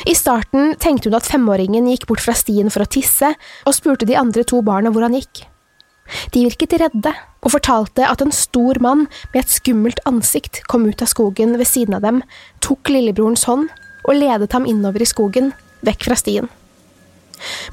[0.08, 3.32] I starten tenkte hun at femåringen gikk bort fra stien for å tisse,
[3.66, 5.46] og spurte de andre to barna hvor han gikk.
[6.34, 11.02] De virket redde, og fortalte at en stor mann med et skummelt ansikt kom ut
[11.02, 12.22] av skogen ved siden av dem,
[12.64, 13.70] tok lillebrorens hånd
[14.02, 15.52] og ledet ham innover i skogen,
[15.86, 16.50] vekk fra stien.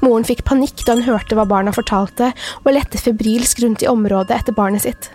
[0.02, 2.32] Moren fikk panikk da hun hørte hva barna fortalte,
[2.64, 5.10] og lette febrilsk rundt i området etter barnet sitt.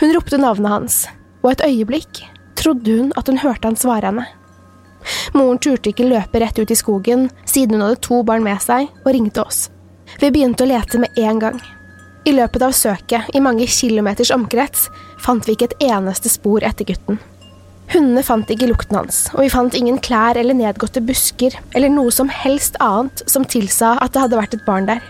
[0.00, 1.00] Hun ropte navnet hans,
[1.44, 2.22] og et øyeblikk
[2.60, 4.28] trodde hun at hun hørte han svare henne.
[5.34, 8.88] Moren turte ikke løpe rett ut i skogen, siden hun hadde to barn med seg,
[9.04, 9.68] og ringte oss.
[10.20, 11.60] Vi begynte å lete med en gang.
[12.28, 14.88] I løpet av søket, i mange kilometers omkrets,
[15.22, 17.20] fant vi ikke et eneste spor etter gutten.
[17.90, 22.12] Hundene fant ikke lukten hans, og vi fant ingen klær eller nedgåtte busker eller noe
[22.14, 25.00] som helst annet som tilsa at det hadde vært et barn der.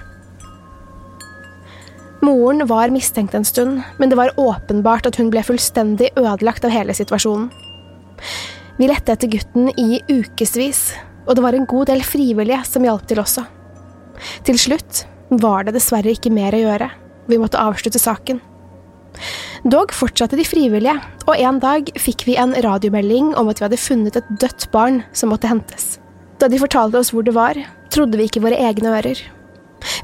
[2.25, 6.73] Moren var mistenkt en stund, men det var åpenbart at hun ble fullstendig ødelagt av
[6.73, 7.51] hele situasjonen.
[8.81, 10.95] Vi lette etter gutten i ukevis,
[11.29, 13.43] og det var en god del frivillige som hjalp til også.
[14.47, 15.03] Til slutt
[15.43, 16.89] var det dessverre ikke mer å gjøre,
[17.29, 18.41] vi måtte avslutte saken.
[19.69, 23.83] Dog fortsatte de frivillige, og en dag fikk vi en radiomelding om at vi hadde
[23.83, 25.99] funnet et dødt barn som måtte hentes.
[26.41, 27.61] Da de fortalte oss hvor det var,
[27.93, 29.21] trodde vi ikke våre egne ører.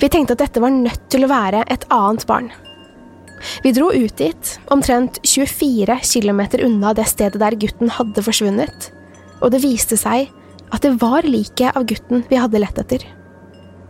[0.05, 2.53] Vi tenkte at dette var nødt til å være et annet barn.
[3.64, 8.90] Vi dro ut dit, omtrent 24 km unna det stedet der gutten hadde forsvunnet,
[9.42, 10.31] og det viste seg
[10.75, 13.05] at det var liket av gutten vi hadde lett etter.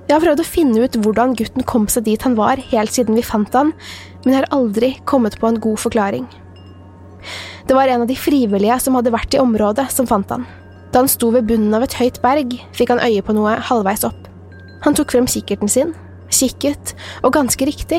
[0.06, 3.16] Jeg har prøvd å finne ut hvordan gutten kom seg dit han var, helt siden
[3.18, 3.72] vi fant han,
[4.22, 6.28] men jeg har aldri kommet på en god forklaring.
[7.66, 10.46] Det var en av de frivillige som hadde vært i området, som fant han.
[10.94, 14.06] Da han sto ved bunnen av et høyt berg, fikk han øye på noe halvveis
[14.06, 14.28] opp.
[14.86, 15.90] Han tok frem kikkerten sin,
[16.30, 16.94] kikket,
[17.26, 17.98] og ganske riktig,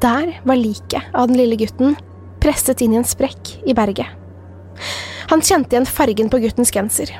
[0.00, 1.94] der var liket av den lille gutten,
[2.42, 4.08] presset inn i en sprekk i berget.
[5.30, 7.12] Han kjente igjen fargen på guttens genser.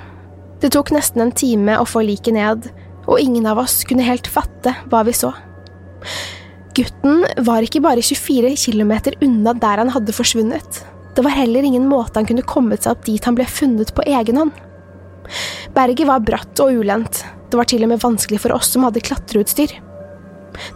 [0.60, 2.68] Det tok nesten en time å få liket ned,
[3.04, 5.32] og ingen av oss kunne helt fatte hva vi så.
[6.74, 10.82] Gutten var ikke bare 24 kilometer unna der han hadde forsvunnet.
[11.14, 14.06] Det var heller ingen måte han kunne kommet seg opp dit han ble funnet på
[14.08, 14.54] egen hånd.
[15.76, 19.04] Berget var bratt og ulendt, det var til og med vanskelig for oss som hadde
[19.04, 19.76] klatreutstyr.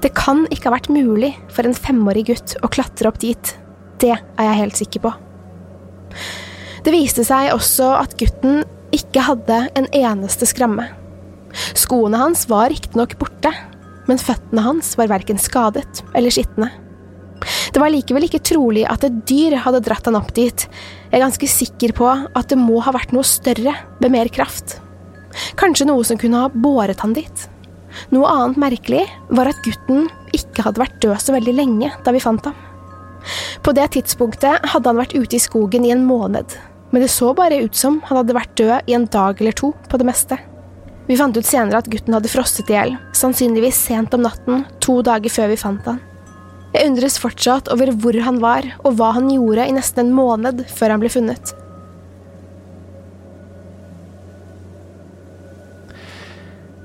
[0.03, 3.55] Det kan ikke ha vært mulig for en femårig gutt å klatre opp dit,
[4.03, 5.14] det er jeg helt sikker på.
[6.87, 8.62] Det viste seg også at gutten
[8.95, 10.87] ikke hadde en eneste skramme.
[11.77, 13.53] Skoene hans var riktignok borte,
[14.09, 16.71] men føttene hans var verken skadet eller skitne.
[17.73, 20.64] Det var likevel ikke trolig at et dyr hadde dratt han opp dit,
[21.09, 24.79] jeg er ganske sikker på at det må ha vært noe større, med mer kraft.
[25.61, 27.47] Kanskje noe som kunne ha båret han dit.
[28.14, 32.23] Noe annet merkelig var at gutten ikke hadde vært død så veldig lenge da vi
[32.23, 32.57] fant ham.
[33.64, 36.55] På det tidspunktet hadde han vært ute i skogen i en måned,
[36.90, 39.75] men det så bare ut som han hadde vært død i en dag eller to
[39.90, 40.38] på det meste.
[41.09, 45.01] Vi fant ut senere at gutten hadde frosset i hjel, sannsynligvis sent om natten, to
[45.05, 46.03] dager før vi fant han.
[46.75, 50.66] Jeg undres fortsatt over hvor han var, og hva han gjorde i nesten en måned
[50.68, 51.55] før han ble funnet.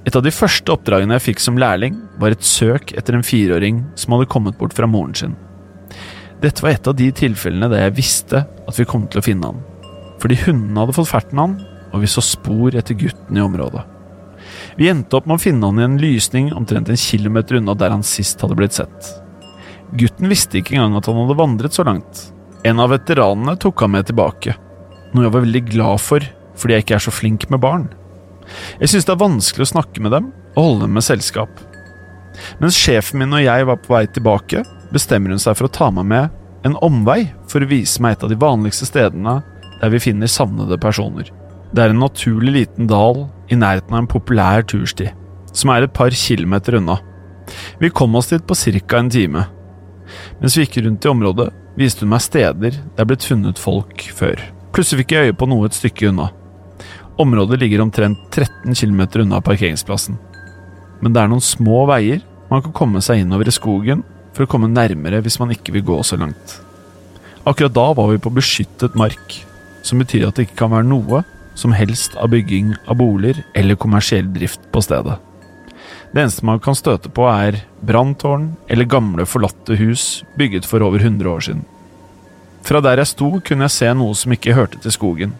[0.03, 3.83] Et av de første oppdragene jeg fikk som lærling, var et søk etter en fireåring
[3.99, 5.37] som hadde kommet bort fra moren sin.
[6.43, 9.53] Dette var et av de tilfellene der jeg visste at vi kom til å finne
[9.53, 9.61] han.
[10.19, 11.55] Fordi hundene hadde fått ferten han,
[11.93, 13.85] og vi så spor etter gutten i området.
[14.75, 17.93] Vi endte opp med å finne han i en lysning omtrent en kilometer unna der
[17.93, 19.09] han sist hadde blitt sett.
[19.95, 22.27] Gutten visste ikke engang at han hadde vandret så langt.
[22.67, 24.57] En av veteranene tok han med tilbake,
[25.13, 27.87] noe jeg var veldig glad for fordi jeg ikke er så flink med barn.
[28.79, 31.61] Jeg synes det er vanskelig å snakke med dem og holde dem med selskap.
[32.61, 35.89] Mens sjefen min og jeg var på vei tilbake, bestemmer hun seg for å ta
[35.93, 39.39] meg med en omvei for å vise meg et av de vanligste stedene
[39.81, 41.29] der vi finner savnede personer.
[41.73, 45.09] Det er en naturlig liten dal i nærheten av en populær tursti,
[45.51, 46.99] som er et par kilometer unna.
[47.81, 48.97] Vi kom oss dit på ca.
[48.97, 49.45] en time.
[50.39, 54.05] Mens vi gikk rundt i området, viste hun meg steder det er blitt funnet folk
[54.13, 54.39] før.
[54.73, 56.29] Plutselig fikk jeg øye på noe et stykke unna.
[57.23, 60.17] Området ligger omtrent 13 km unna parkeringsplassen.
[60.99, 64.03] Men det er noen små veier man kan komme seg innover i skogen
[64.35, 66.57] for å komme nærmere hvis man ikke vil gå så langt.
[67.47, 69.37] Akkurat da var vi på beskyttet mark,
[69.83, 71.23] som betyr at det ikke kan være noe
[71.59, 75.19] som helst av bygging av boliger eller kommersiell drift på stedet.
[76.13, 81.01] Det eneste man kan støte på, er branntårn eller gamle, forlatte hus bygget for over
[81.01, 81.63] 100 år siden.
[82.63, 85.33] Fra der jeg sto, kunne jeg se noe som ikke hørte til skogen.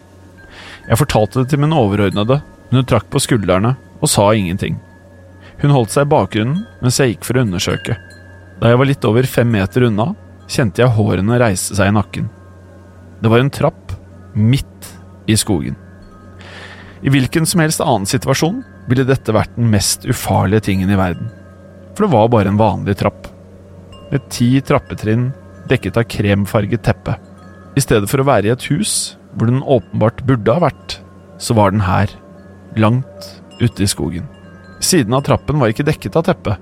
[0.84, 4.76] Jeg fortalte det til min overordnede, men hun trakk på skuldrene og sa ingenting.
[5.62, 7.96] Hun holdt seg i bakgrunnen mens jeg gikk for å undersøke.
[8.60, 10.10] Da jeg var litt over fem meter unna,
[10.50, 12.28] kjente jeg hårene reise seg i nakken.
[13.22, 13.94] Det var en trapp
[14.34, 14.90] midt
[15.30, 15.78] i skogen.
[17.04, 21.30] I hvilken som helst annen situasjon ville dette vært den mest ufarlige tingen i verden.
[21.94, 23.28] For det var bare en vanlig trapp.
[24.10, 25.30] Med ti trappetrinn
[25.70, 27.16] dekket av kremfarget teppe.
[27.76, 30.98] I stedet for å være i et hus hvor den åpenbart burde ha vært,
[31.38, 32.10] så var den her,
[32.78, 33.28] langt
[33.60, 34.26] ute i skogen.
[34.84, 36.56] Siden av trappen var ikke dekket av teppe.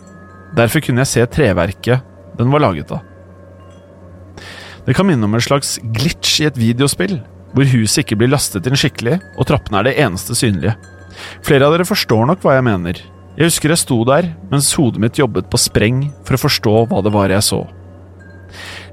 [0.56, 2.08] Derfor kunne jeg se treverket
[2.38, 3.02] den var laget av.
[4.86, 7.20] Det kan minne om en slags glitch i et videospill,
[7.52, 10.74] hvor huset ikke blir lastet inn skikkelig, og trappene er det eneste synlige.
[11.44, 13.02] Flere av dere forstår nok hva jeg mener.
[13.36, 17.04] Jeg husker jeg sto der mens hodet mitt jobbet på spreng for å forstå hva
[17.04, 17.62] det var jeg så.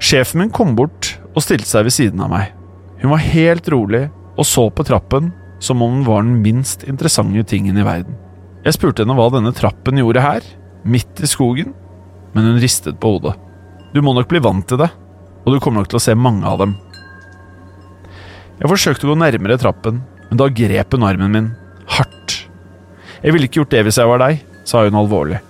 [0.00, 2.59] Sjefen min kom bort og stilte seg ved siden av meg.
[3.00, 7.44] Hun var helt rolig og så på trappen som om den var den minst interessante
[7.44, 8.16] tingen i verden.
[8.64, 10.44] Jeg spurte henne hva denne trappen gjorde her,
[10.84, 11.74] midt i skogen,
[12.32, 13.34] men hun ristet på hodet.
[13.92, 14.88] Du må nok bli vant til det,
[15.44, 16.74] og du kommer nok til å se mange av dem.
[18.60, 21.52] Jeg forsøkte å gå nærmere trappen, men da grep hun armen min,
[21.96, 22.36] hardt.
[23.20, 25.40] Jeg ville ikke gjort det hvis jeg var deg, sa hun alvorlig.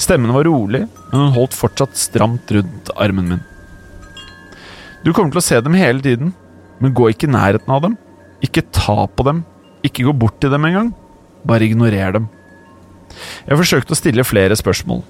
[0.00, 3.42] Stemmen var rolig, men hun holdt fortsatt stramt rundt armen min.
[5.02, 6.30] Du kommer til å se dem hele tiden,
[6.82, 7.96] men gå ikke i nærheten av dem.
[8.42, 9.44] Ikke ta på dem.
[9.86, 10.92] Ikke gå bort til dem engang.
[11.46, 12.28] Bare ignorer dem.
[13.46, 15.02] Jeg forsøkte å stille flere spørsmål.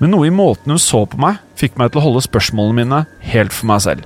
[0.00, 3.00] Men noe i måten hun så på meg, fikk meg til å holde spørsmålene mine
[3.32, 4.04] helt for meg selv.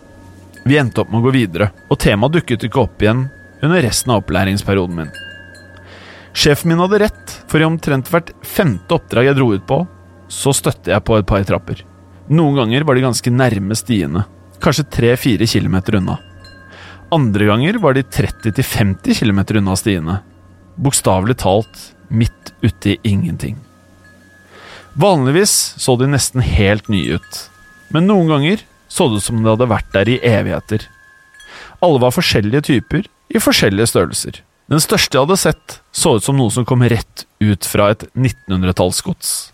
[0.63, 3.25] Vi endte opp med å gå videre, og temaet dukket ikke opp igjen
[3.65, 5.13] under resten av opplæringsperioden min.
[6.37, 9.81] Sjefen min hadde rett, for i omtrent hvert femte oppdrag jeg dro ut på,
[10.31, 11.83] så støtte jeg på et par trapper.
[12.31, 14.29] Noen ganger var de ganske nærme stiene,
[14.63, 16.21] kanskje tre-fire kilometer unna.
[17.11, 20.21] Andre ganger var de 30-50 km unna stiene.
[20.79, 23.57] Bokstavelig talt midt ute i ingenting.
[24.95, 27.41] Vanligvis så de nesten helt nye ut,
[27.91, 30.87] men noen ganger så det ut som de hadde vært der i evigheter.
[31.83, 34.41] Alle var forskjellige typer, i forskjellige størrelser.
[34.71, 38.07] Den største jeg hadde sett, så ut som noe som kom rett ut fra et
[38.15, 39.51] 1900-tallsgods.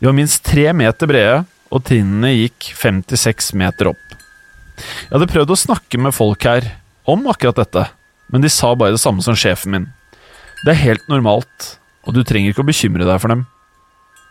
[0.00, 4.11] De var minst tre meter brede, og trinnene gikk 56 meter opp.
[4.78, 6.66] Jeg hadde prøvd å snakke med folk her
[7.08, 7.86] om akkurat dette,
[8.32, 9.88] men de sa bare det samme som sjefen min.
[10.64, 13.44] Det er helt normalt, og du trenger ikke å bekymre deg for dem.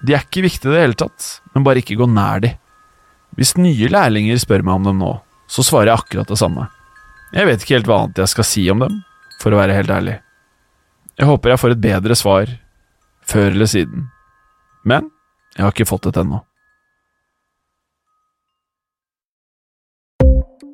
[0.01, 2.56] De er ikke viktige i det hele tatt, men bare ikke gå nær de.
[3.38, 5.12] Hvis nye lærlinger spør meg om dem nå,
[5.51, 6.67] så svarer jeg akkurat det samme.
[7.36, 9.01] Jeg vet ikke helt hva annet jeg skal si om dem,
[9.43, 10.17] for å være helt ærlig.
[11.19, 12.51] Jeg håper jeg får et bedre svar,
[13.27, 14.08] før eller siden.
[14.88, 15.12] Men
[15.56, 16.41] jeg har ikke fått et ennå.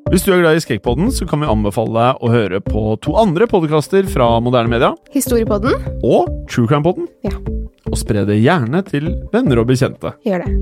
[0.08, 3.18] Hvis du er glad i Skrekkpodden, så kan vi anbefale deg å høre på to
[3.20, 4.94] andre podkaster fra moderne media.
[5.12, 5.76] Historiepodden.
[6.00, 7.10] Og True Crime-podden.
[7.28, 7.34] Ja.
[7.92, 10.14] Og spre det gjerne til venner og bekjente.
[10.24, 10.54] Gjør det.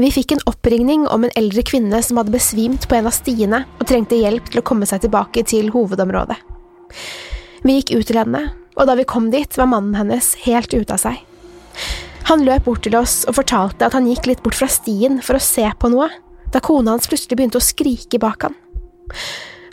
[0.00, 3.66] Vi fikk en oppringning om en eldre kvinne som hadde besvimt på en av stiene
[3.76, 6.40] og trengte hjelp til å komme seg tilbake til hovedområdet.
[7.68, 8.46] Vi gikk ut til henne,
[8.80, 11.20] og da vi kom dit, var mannen hennes helt ute av seg.
[12.28, 15.36] Han løp bort til oss og fortalte at han gikk litt bort fra stien for
[15.36, 16.08] å se på noe,
[16.54, 18.56] da kona hans plutselig begynte å skrike bak han.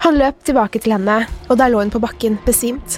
[0.01, 2.97] Han løp tilbake til henne, og der lå hun på bakken, besvimt.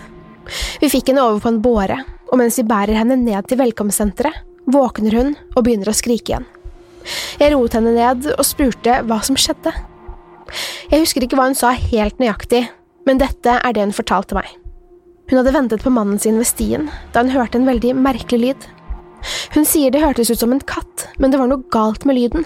[0.82, 2.00] Vi fikk henne over på en båre,
[2.32, 6.48] og mens vi bærer henne ned til velkomstsenteret, våkner hun og begynner å skrike igjen.
[7.42, 9.74] Jeg roet henne ned og spurte hva som skjedde.
[10.92, 12.64] Jeg husker ikke hva hun sa helt nøyaktig,
[13.04, 14.48] men dette er det hun fortalte meg.
[15.30, 18.68] Hun hadde ventet på mannen sin ved stien da hun hørte en veldig merkelig lyd.
[19.54, 22.46] Hun sier det hørtes ut som en katt, men det var noe galt med lyden.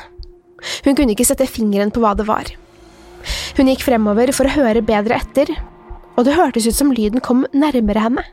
[0.86, 2.50] Hun kunne ikke sette fingeren på hva det var.
[3.58, 5.52] Hun gikk fremover for å høre bedre etter,
[6.18, 8.24] og det hørtes ut som lyden kom nærmere henne.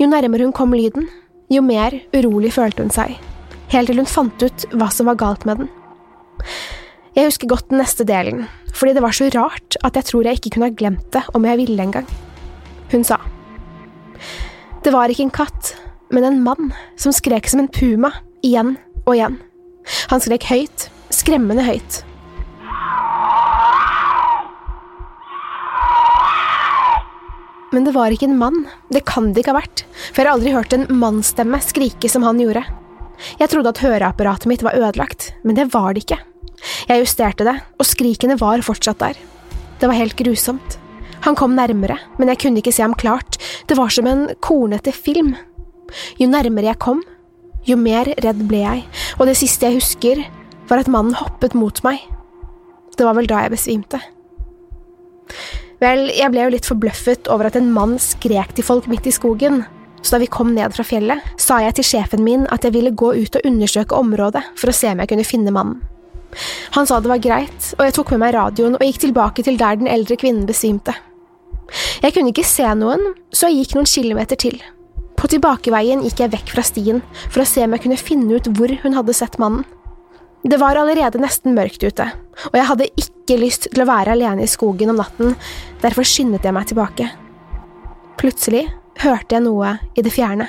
[0.00, 1.08] Jo nærmere hun kom lyden,
[1.50, 3.16] jo mer urolig følte hun seg,
[3.72, 5.72] helt til hun fant ut hva som var galt med den.
[7.16, 10.38] Jeg husker godt den neste delen, fordi det var så rart at jeg tror jeg
[10.38, 12.06] ikke kunne ha glemt det om jeg ville engang.
[12.92, 13.18] Hun sa.
[14.80, 15.74] Det var ikke en katt,
[16.10, 19.38] men en mann som skrek som en puma, igjen og igjen.
[20.10, 22.02] Han skrek høyt, skremmende høyt.
[27.70, 30.34] Men det var ikke en mann, det kan det ikke ha vært, for jeg har
[30.34, 32.64] aldri hørt en mannsstemme skrike som han gjorde.
[33.38, 36.18] Jeg trodde at høreapparatet mitt var ødelagt, men det var det ikke.
[36.90, 39.20] Jeg justerte det, og skrikene var fortsatt der.
[39.80, 40.80] Det var helt grusomt.
[41.24, 44.92] Han kom nærmere, men jeg kunne ikke se ham klart, det var som en kornete
[44.92, 45.34] film.
[46.20, 47.02] Jo nærmere jeg kom,
[47.66, 48.86] jo mer redd ble jeg,
[49.18, 50.22] og det siste jeg husker,
[50.70, 52.00] var at mannen hoppet mot meg.
[52.96, 54.00] Det var vel da jeg besvimte.
[55.80, 59.14] Vel, jeg ble jo litt forbløffet over at en mann skrek til folk midt i
[59.14, 59.62] skogen,
[60.00, 62.92] så da vi kom ned fra fjellet, sa jeg til sjefen min at jeg ville
[62.96, 65.80] gå ut og undersøke området for å se om jeg kunne finne mannen.
[66.76, 69.58] Han sa det var greit, og jeg tok med meg radioen og gikk tilbake til
[69.60, 70.94] der den eldre kvinnen besvimte.
[72.02, 73.02] Jeg kunne ikke se noen,
[73.34, 74.60] så jeg gikk noen kilometer til.
[75.20, 78.46] På tilbakeveien gikk jeg vekk fra stien for å se om jeg kunne finne ut
[78.56, 79.66] hvor hun hadde sett mannen.
[80.40, 82.06] Det var allerede nesten mørkt ute,
[82.48, 85.34] og jeg hadde ikke lyst til å være alene i skogen om natten,
[85.82, 87.10] derfor skyndet jeg meg tilbake.
[88.16, 88.62] Plutselig
[89.04, 90.46] hørte jeg noe i det fjerne.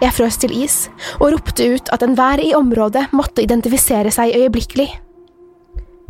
[0.00, 0.76] Jeg frøs til is
[1.20, 4.88] og ropte ut at enhver i området måtte identifisere seg øyeblikkelig.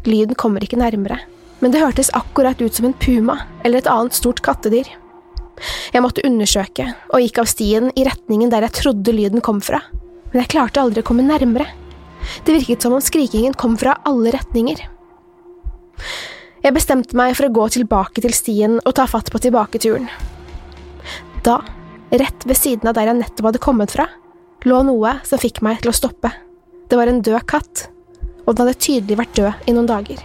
[0.09, 1.19] Lyden kommer ikke nærmere,
[1.61, 4.89] men det hørtes akkurat ut som en puma eller et annet stort kattedyr.
[5.93, 9.83] Jeg måtte undersøke, og gikk av stien i retningen der jeg trodde lyden kom fra,
[10.33, 11.69] men jeg klarte aldri å komme nærmere.
[12.45, 14.81] Det virket som om skrikingen kom fra alle retninger.
[16.61, 20.09] Jeg bestemte meg for å gå tilbake til stien og ta fatt på tilbaketuren.
[21.45, 21.61] Da,
[22.13, 24.09] rett ved siden av der jeg nettopp hadde kommet fra,
[24.69, 26.33] lå noe som fikk meg til å stoppe.
[26.89, 27.87] Det var en død katt,
[28.45, 30.21] og den hadde tydelig vært død i noen dager.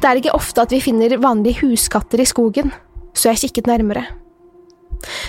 [0.00, 2.72] Det er ikke ofte at vi finner vanlige huskatter i skogen,
[3.14, 4.06] så jeg kikket nærmere.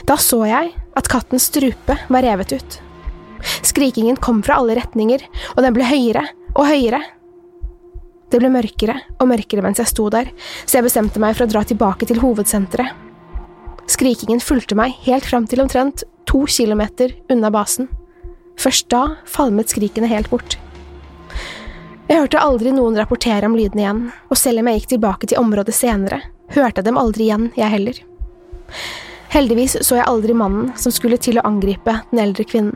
[0.07, 2.77] Da så jeg at kattens strupe var revet ut.
[3.65, 5.23] Skrikingen kom fra alle retninger,
[5.55, 7.01] og den ble høyere og høyere.
[8.32, 10.29] Det ble mørkere og mørkere mens jeg sto der,
[10.65, 12.93] så jeg bestemte meg for å dra tilbake til hovedsenteret.
[13.91, 17.89] Skrikingen fulgte meg helt fram til omtrent to kilometer unna basen.
[18.61, 20.55] Først da falmet skrikene helt bort.
[22.12, 25.39] Jeg hørte aldri noen rapportere om lydene igjen, og selv om jeg gikk tilbake til
[25.39, 26.18] området senere,
[26.51, 28.01] hørte jeg dem aldri igjen, jeg heller.
[29.32, 32.76] Heldigvis så jeg aldri mannen som skulle til å angripe den eldre kvinnen.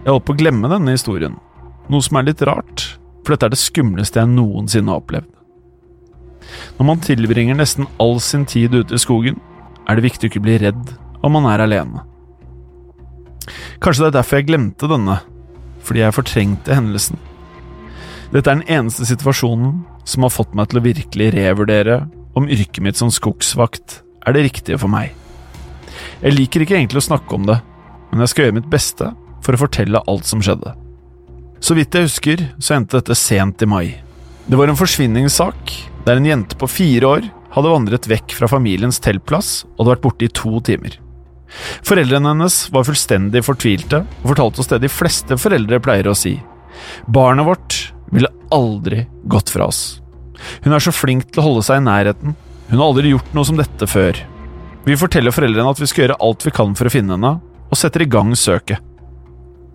[0.00, 1.36] Jeg holdt på å glemme denne historien,
[1.92, 2.88] noe som er litt rart,
[3.20, 5.28] for dette er det skumleste jeg noensinne har opplevd.
[6.80, 9.42] Når man tilbringer nesten all sin tid ute i skogen,
[9.84, 12.04] er det viktig å ikke bli redd om man er alene.
[13.82, 15.20] Kanskje det er derfor jeg glemte denne,
[15.86, 17.20] fordi jeg fortrengte hendelsen.
[18.32, 22.00] Dette er den eneste situasjonen som har fått meg til å virkelig revurdere
[22.36, 25.14] om yrket mitt som skogsvakt er det riktige for meg.
[26.20, 27.60] Jeg liker ikke egentlig å snakke om det,
[28.10, 29.12] men jeg skal gjøre mitt beste
[29.44, 30.74] for å fortelle alt som skjedde.
[31.62, 33.86] Så vidt jeg husker, så endte dette sent i mai.
[34.46, 35.72] Det var en forsvinningssak
[36.06, 40.04] der en jente på fire år hadde vandret vekk fra familiens teltplass og hadde vært
[40.04, 40.98] borte i to timer.
[41.86, 46.36] Foreldrene hennes var fullstendig fortvilte og fortalte oss det de fleste foreldre pleier å si.
[47.06, 47.78] Barnet vårt
[48.12, 50.00] ville aldri gått fra oss.
[50.64, 52.36] Hun er så flink til å holde seg i nærheten.
[52.68, 54.18] Hun har aldri gjort noe som dette før.
[54.86, 57.32] Vi forteller foreldrene at vi skal gjøre alt vi kan for å finne henne,
[57.66, 58.82] og setter i gang søket.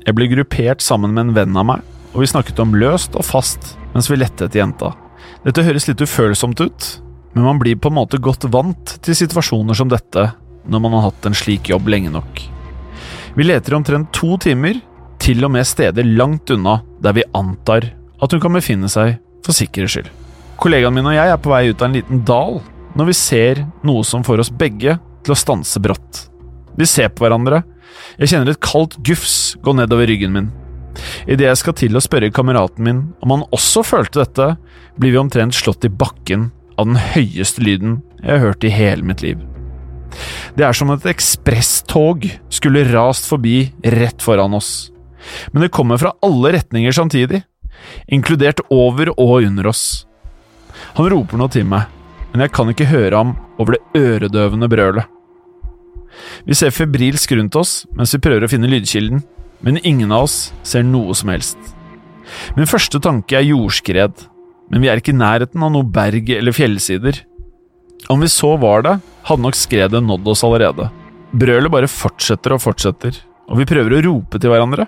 [0.05, 3.27] Jeg ble gruppert sammen med en venn av meg, og vi snakket om løst og
[3.27, 4.93] fast mens vi lette etter jenta.
[5.43, 6.87] Dette høres litt ufølsomt ut,
[7.35, 10.29] men man blir på en måte godt vant til situasjoner som dette
[10.67, 12.41] når man har hatt en slik jobb lenge nok.
[13.35, 14.79] Vi leter omtrent to timer,
[15.21, 17.91] til og med steder langt unna der vi antar
[18.21, 20.09] at hun kan befinne seg for sikkerhets skyld.
[20.61, 22.57] Kollegaen min og jeg er på vei ut av en liten dal
[22.97, 26.25] når vi ser noe som får oss begge til å stanse brått.
[26.77, 27.61] Vi ser på hverandre
[28.19, 30.49] jeg kjenner et kaldt gufs gå nedover ryggen min.
[31.29, 34.49] Idet jeg skal til å spørre kameraten min om han også følte dette,
[34.99, 39.07] blir vi omtrent slått i bakken av den høyeste lyden jeg har hørt i hele
[39.07, 39.39] mitt liv.
[40.57, 44.91] Det er som et ekspresstog skulle rast forbi rett foran oss.
[45.53, 47.43] Men det kommer fra alle retninger samtidig,
[48.11, 50.05] inkludert over og under oss.
[50.97, 51.87] Han roper noe til meg,
[52.31, 55.05] men jeg kan ikke høre ham over det øredøvende brølet.
[56.45, 59.21] Vi ser febrilsk rundt oss mens vi prøver å finne lydkilden,
[59.61, 61.59] men ingen av oss ser noe som helst.
[62.57, 64.25] Min første tanke er jordskred,
[64.71, 67.21] men vi er ikke i nærheten av noe berg eller fjellsider.
[68.09, 68.95] Om vi så var det,
[69.27, 70.89] hadde nok skredet nådd oss allerede.
[71.31, 73.15] Brølet bare fortsetter og fortsetter,
[73.49, 74.87] og vi prøver å rope til hverandre.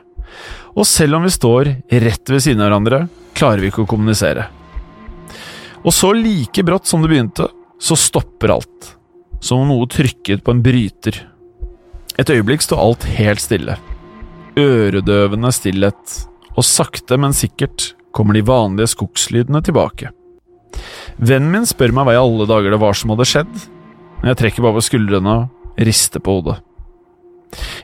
[0.74, 1.70] Og selv om vi står
[2.04, 3.06] rett ved siden av hverandre,
[3.38, 4.48] klarer vi ikke å kommunisere.
[5.84, 8.94] Og så like brått som det begynte, så stopper alt
[9.44, 11.18] som om noe trykket på en bryter.
[12.20, 13.76] Et øyeblikk står alt helt stille.
[14.60, 16.20] Øredøvende stillhet,
[16.54, 20.14] og sakte, men sikkert kommer de vanlige skogslydene tilbake.
[21.18, 23.54] Vennen min spør meg hva i alle dager det var som hadde skjedd,
[24.24, 26.58] men jeg trekker bare på skuldrene og rister på hodet.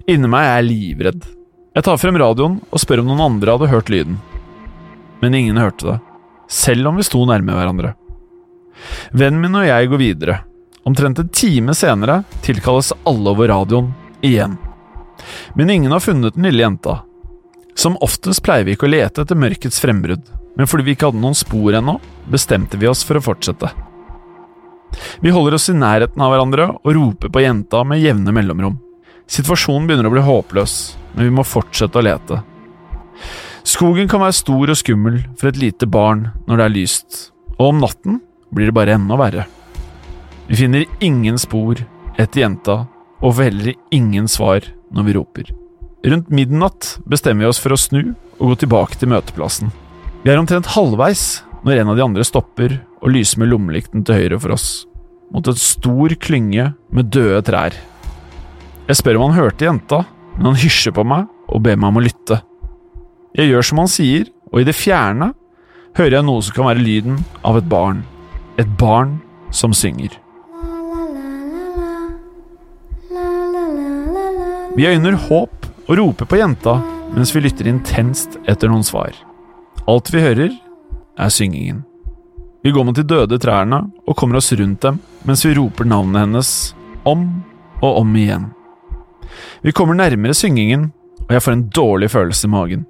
[0.10, 1.30] Inni meg er jeg livredd.
[1.76, 4.18] Jeg tar frem radioen og spør om noen andre hadde hørt lyden.
[5.20, 5.98] Men ingen hørte det,
[6.50, 7.94] selv om vi sto nærme hverandre.
[9.12, 10.38] Vennen min og jeg går videre,
[10.90, 13.92] Omtrent en time senere tilkalles alle over radioen
[14.26, 14.56] igjen.
[15.54, 17.02] Men ingen har funnet den lille jenta.
[17.76, 20.24] Som oftest pleier vi ikke å lete etter mørkets frembrudd,
[20.58, 22.00] men fordi vi ikke hadde noen spor ennå,
[22.32, 23.70] bestemte vi oss for å fortsette.
[25.24, 28.80] Vi holder oss i nærheten av hverandre og roper på jenta med jevne mellomrom.
[29.30, 30.76] Situasjonen begynner å bli håpløs,
[31.14, 32.42] men vi må fortsette å lete.
[33.68, 37.20] Skogen kan være stor og skummel for et lite barn når det er lyst,
[37.60, 38.22] og om natten
[38.56, 39.46] blir det bare enda verre.
[40.50, 41.78] Vi finner ingen spor
[42.18, 42.82] etter jenta,
[43.20, 44.66] og får heller ingen svar
[44.96, 45.52] når vi roper.
[46.10, 49.74] Rundt midnatt bestemmer vi oss for å snu og gå tilbake til møteplassen.
[50.24, 54.20] Vi er omtrent halvveis når en av de andre stopper og lyser med lommelykten til
[54.20, 54.70] høyre for oss,
[55.34, 57.76] mot et stor klynge med døde trær.
[58.90, 60.04] Jeg spør om han hørte jenta,
[60.36, 62.40] men han hysjer på meg og ber meg om å lytte.
[63.38, 65.32] Jeg gjør som han sier, og i det fjerne
[65.98, 68.02] hører jeg noe som kan være lyden av et barn.
[68.58, 69.20] Et barn
[69.54, 70.16] som synger.
[74.78, 76.78] Vi øyner håp og roper på jenta
[77.14, 79.14] mens vi lytter intenst etter noen svar.
[79.90, 80.54] Alt vi hører,
[81.20, 81.84] er syngingen.
[82.62, 86.26] Vi går mot de døde trærne og kommer oss rundt dem mens vi roper navnet
[86.26, 86.52] hennes
[87.08, 87.26] om
[87.80, 88.50] og om igjen.
[89.64, 90.90] Vi kommer nærmere syngingen,
[91.28, 92.86] og jeg får en dårlig følelse i magen.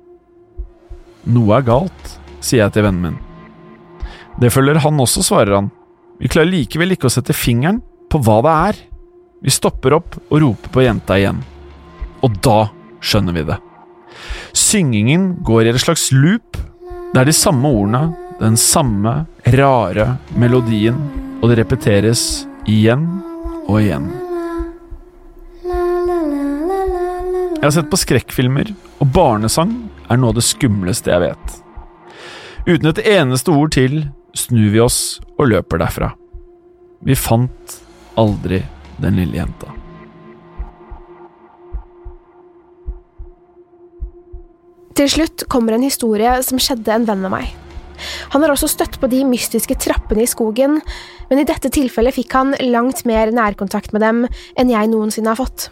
[1.29, 3.19] Noe er galt, sier jeg til vennen min.
[4.39, 5.69] Det følger han også, svarer han.
[6.19, 8.79] Vi klarer likevel ikke å sette fingeren på hva det er.
[9.45, 11.41] Vi stopper opp og roper på jenta igjen.
[12.25, 12.69] Og da
[13.03, 13.59] skjønner vi det.
[14.57, 16.57] Syngingen går i et slags loop.
[17.13, 18.09] Det er de samme ordene,
[18.39, 19.25] den samme
[19.55, 20.97] rare melodien,
[21.41, 23.05] og det repeteres igjen
[23.67, 24.07] og igjen.
[27.59, 28.71] Jeg har sett på skrekkfilmer,
[29.03, 29.73] og barnesang
[30.07, 31.57] er noe av det skumleste jeg vet.
[32.69, 34.05] Uten et eneste ord til
[34.37, 36.13] snur vi oss og løper derfra.
[37.03, 37.79] Vi fant
[38.19, 38.61] aldri
[38.99, 39.75] den lille jenta.
[44.99, 47.51] Til slutt kommer en historie som skjedde en venn av meg.
[48.33, 50.79] Han har også støtt på de mystiske trappene i skogen,
[51.29, 54.25] men i dette tilfellet fikk han langt mer nærkontakt med dem
[54.59, 55.69] enn jeg noensinne har fått.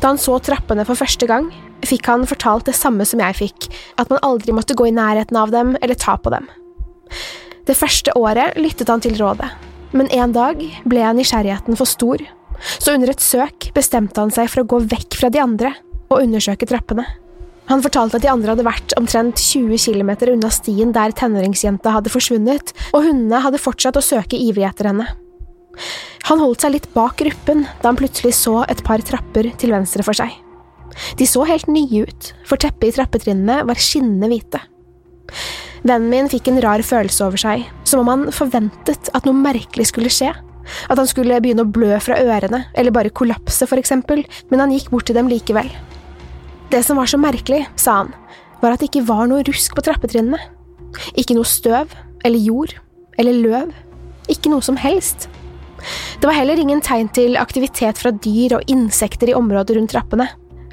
[0.00, 1.48] Da han så trappene for første gang,
[1.84, 3.68] fikk han fortalt det samme som jeg fikk,
[4.00, 6.48] at man aldri måtte gå i nærheten av dem eller ta på dem.
[7.64, 9.48] Det første året lyttet han til rådet,
[9.96, 12.20] men en dag ble nysgjerrigheten for stor,
[12.78, 15.72] så under et søk bestemte han seg for å gå vekk fra de andre
[16.10, 17.06] og undersøke trappene.
[17.70, 22.12] Han fortalte at de andre hadde vært omtrent 20 km unna stien der tenåringsjenta hadde
[22.12, 25.08] forsvunnet, og hundene hadde fortsatt å søke ivrig etter henne.
[26.28, 30.04] Han holdt seg litt bak gruppen da han plutselig så et par trapper til venstre
[30.06, 30.32] for seg.
[31.18, 34.60] De så helt nye ut, for teppet i trappetrinnene var skinnende hvite.
[35.84, 39.90] Vennen min fikk en rar følelse over seg, som om han forventet at noe merkelig
[39.90, 40.30] skulle skje.
[40.88, 44.72] At han skulle begynne å blø fra ørene, eller bare kollapse, for eksempel, men han
[44.72, 45.68] gikk bort til dem likevel.
[46.70, 48.12] Det som var så merkelig, sa han,
[48.62, 50.40] var at det ikke var noe rusk på trappetrinnene.
[51.18, 51.92] Ikke noe støv,
[52.24, 52.74] eller jord,
[53.20, 53.74] eller løv.
[54.32, 55.28] Ikke noe som helst.
[56.20, 60.30] Det var heller ingen tegn til aktivitet fra dyr og insekter i området rundt trappene.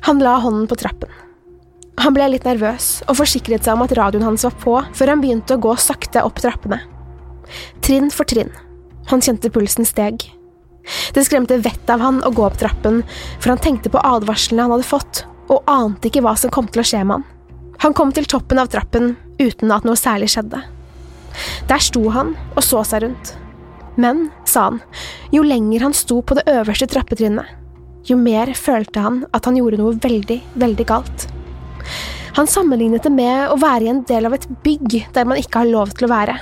[0.07, 1.11] Han la hånden på trappen.
[2.01, 5.21] Han ble litt nervøs og forsikret seg om at radioen hans var på, før han
[5.21, 6.79] begynte å gå sakte opp trappene.
[7.83, 8.53] Trinn for trinn.
[9.11, 10.23] Han kjente pulsen steg.
[11.13, 13.01] Det skremte vettet av han å gå opp trappen,
[13.41, 16.83] for han tenkte på advarslene han hadde fått, og ante ikke hva som kom til
[16.83, 17.27] å skje med han.
[17.81, 20.61] Han kom til toppen av trappen uten at noe særlig skjedde.
[21.69, 23.33] Der sto han og så seg rundt.
[23.99, 24.79] Men, sa han,
[25.33, 27.57] jo lenger han sto på det øverste trappetrinnet,
[28.07, 31.27] jo mer følte han at han gjorde noe veldig, veldig galt.
[32.37, 35.63] Han sammenlignet det med å være i en del av et bygg der man ikke
[35.63, 36.37] har lov til å være.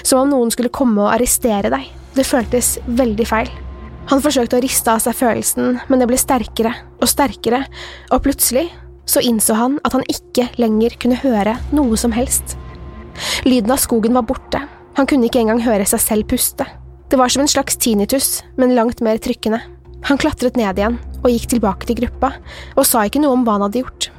[0.00, 1.90] Som om noen skulle komme og arrestere deg.
[2.16, 3.50] Det føltes veldig feil.
[4.06, 7.64] Han forsøkte å riste av seg følelsen, men det ble sterkere og sterkere,
[8.14, 8.68] og plutselig
[9.06, 12.54] så innså han at han ikke lenger kunne høre noe som helst.
[13.46, 14.60] Lyden av skogen var borte,
[14.96, 16.66] han kunne ikke engang høre seg selv puste.
[17.10, 19.60] Det var som en slags tinnitus, men langt mer trykkende.
[20.06, 22.36] Han klatret ned igjen og gikk tilbake til gruppa,
[22.78, 24.10] og sa ikke noe om hva han hadde gjort.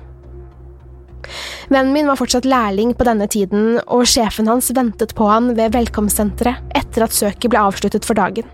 [1.68, 5.76] Vennen min var fortsatt lærling på denne tiden, og sjefen hans ventet på han ved
[5.76, 8.48] velkomstsenteret etter at søket ble avsluttet for dagen.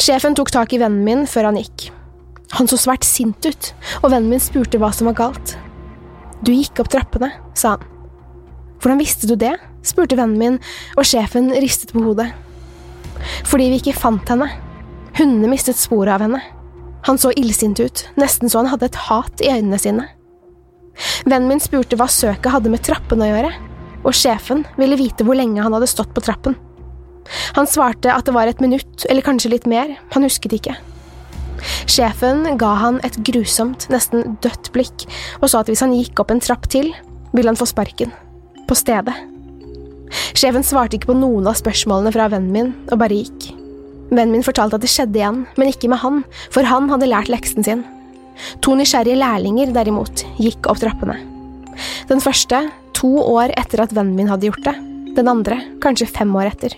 [0.00, 1.90] Sjefen tok tak i vennen min før han gikk.
[2.58, 3.72] Han så svært sint ut,
[4.02, 5.54] og vennen min spurte hva som var galt.
[6.44, 7.86] Du gikk opp trappene, sa han.
[8.82, 9.54] Hvordan visste du det?
[9.86, 10.58] spurte vennen min,
[10.98, 12.28] og sjefen ristet på hodet.
[13.46, 14.48] Fordi vi ikke fant henne.
[15.18, 16.40] Hundene mistet sporet av henne.
[17.06, 20.06] Han så illsint ut, nesten så han hadde et hat i øynene sine.
[21.24, 23.52] Vennen min spurte hva søket hadde med trappen å gjøre,
[24.02, 26.56] og sjefen ville vite hvor lenge han hadde stått på trappen.
[27.56, 30.76] Han svarte at det var et minutt, eller kanskje litt mer, han husket ikke.
[31.90, 35.06] Sjefen ga han et grusomt, nesten dødt blikk,
[35.40, 36.90] og sa at hvis han gikk opp en trapp til,
[37.32, 38.12] ville han få sparken.
[38.68, 39.14] På stedet.
[40.36, 43.52] Sjefen svarte ikke på noen av spørsmålene fra vennen min, og bare gikk.
[44.12, 47.32] Vennen min fortalte at det skjedde igjen, men ikke med han, for han hadde lært
[47.32, 47.84] leksen sin.
[48.64, 51.18] To nysgjerrige lærlinger, derimot, gikk opp trappene.
[52.10, 52.66] Den første,
[52.96, 54.74] to år etter at vennen min hadde gjort det,
[55.16, 56.76] den andre kanskje fem år etter.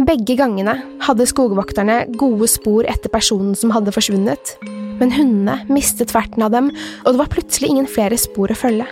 [0.00, 4.54] Begge gangene hadde skogvokterne gode spor etter personen som hadde forsvunnet,
[5.00, 6.70] men hundene mistet ferten av dem,
[7.04, 8.86] og det var plutselig ingen flere spor å følge.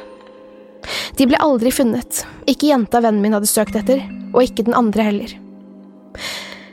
[1.19, 4.03] De ble aldri funnet, ikke jenta vennen min hadde søkt etter,
[4.33, 5.35] og ikke den andre heller.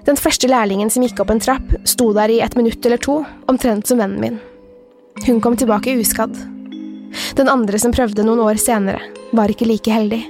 [0.05, 3.23] Den første lærlingen som gikk opp en trapp, sto der i et minutt eller to,
[3.49, 4.37] omtrent som vennen min.
[5.25, 6.35] Hun kom tilbake uskadd.
[7.39, 9.01] Den andre som prøvde noen år senere,
[9.35, 10.21] var ikke like heldig.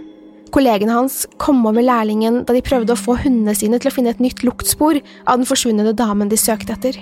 [0.55, 4.13] Kollegene hans kom over lærlingen da de prøvde å få hundene sine til å finne
[4.13, 7.01] et nytt luktspor av den forsvunne damen de søkte etter.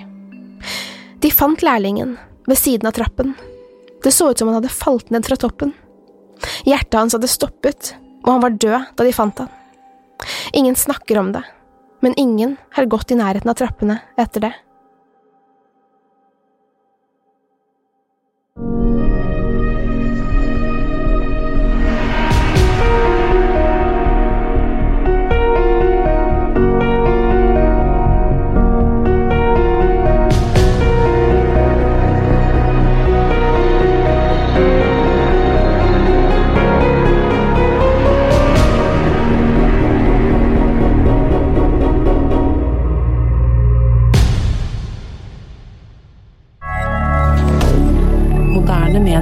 [1.22, 2.16] De fant lærlingen
[2.50, 3.30] ved siden av trappen.
[4.02, 5.70] Det så ut som han hadde falt ned fra toppen.
[6.66, 7.94] Hjertet hans hadde stoppet,
[8.26, 9.54] og han var død da de fant han.
[10.52, 11.44] Ingen snakker om det,
[12.02, 14.54] men ingen har gått i nærheten av trappene etter det.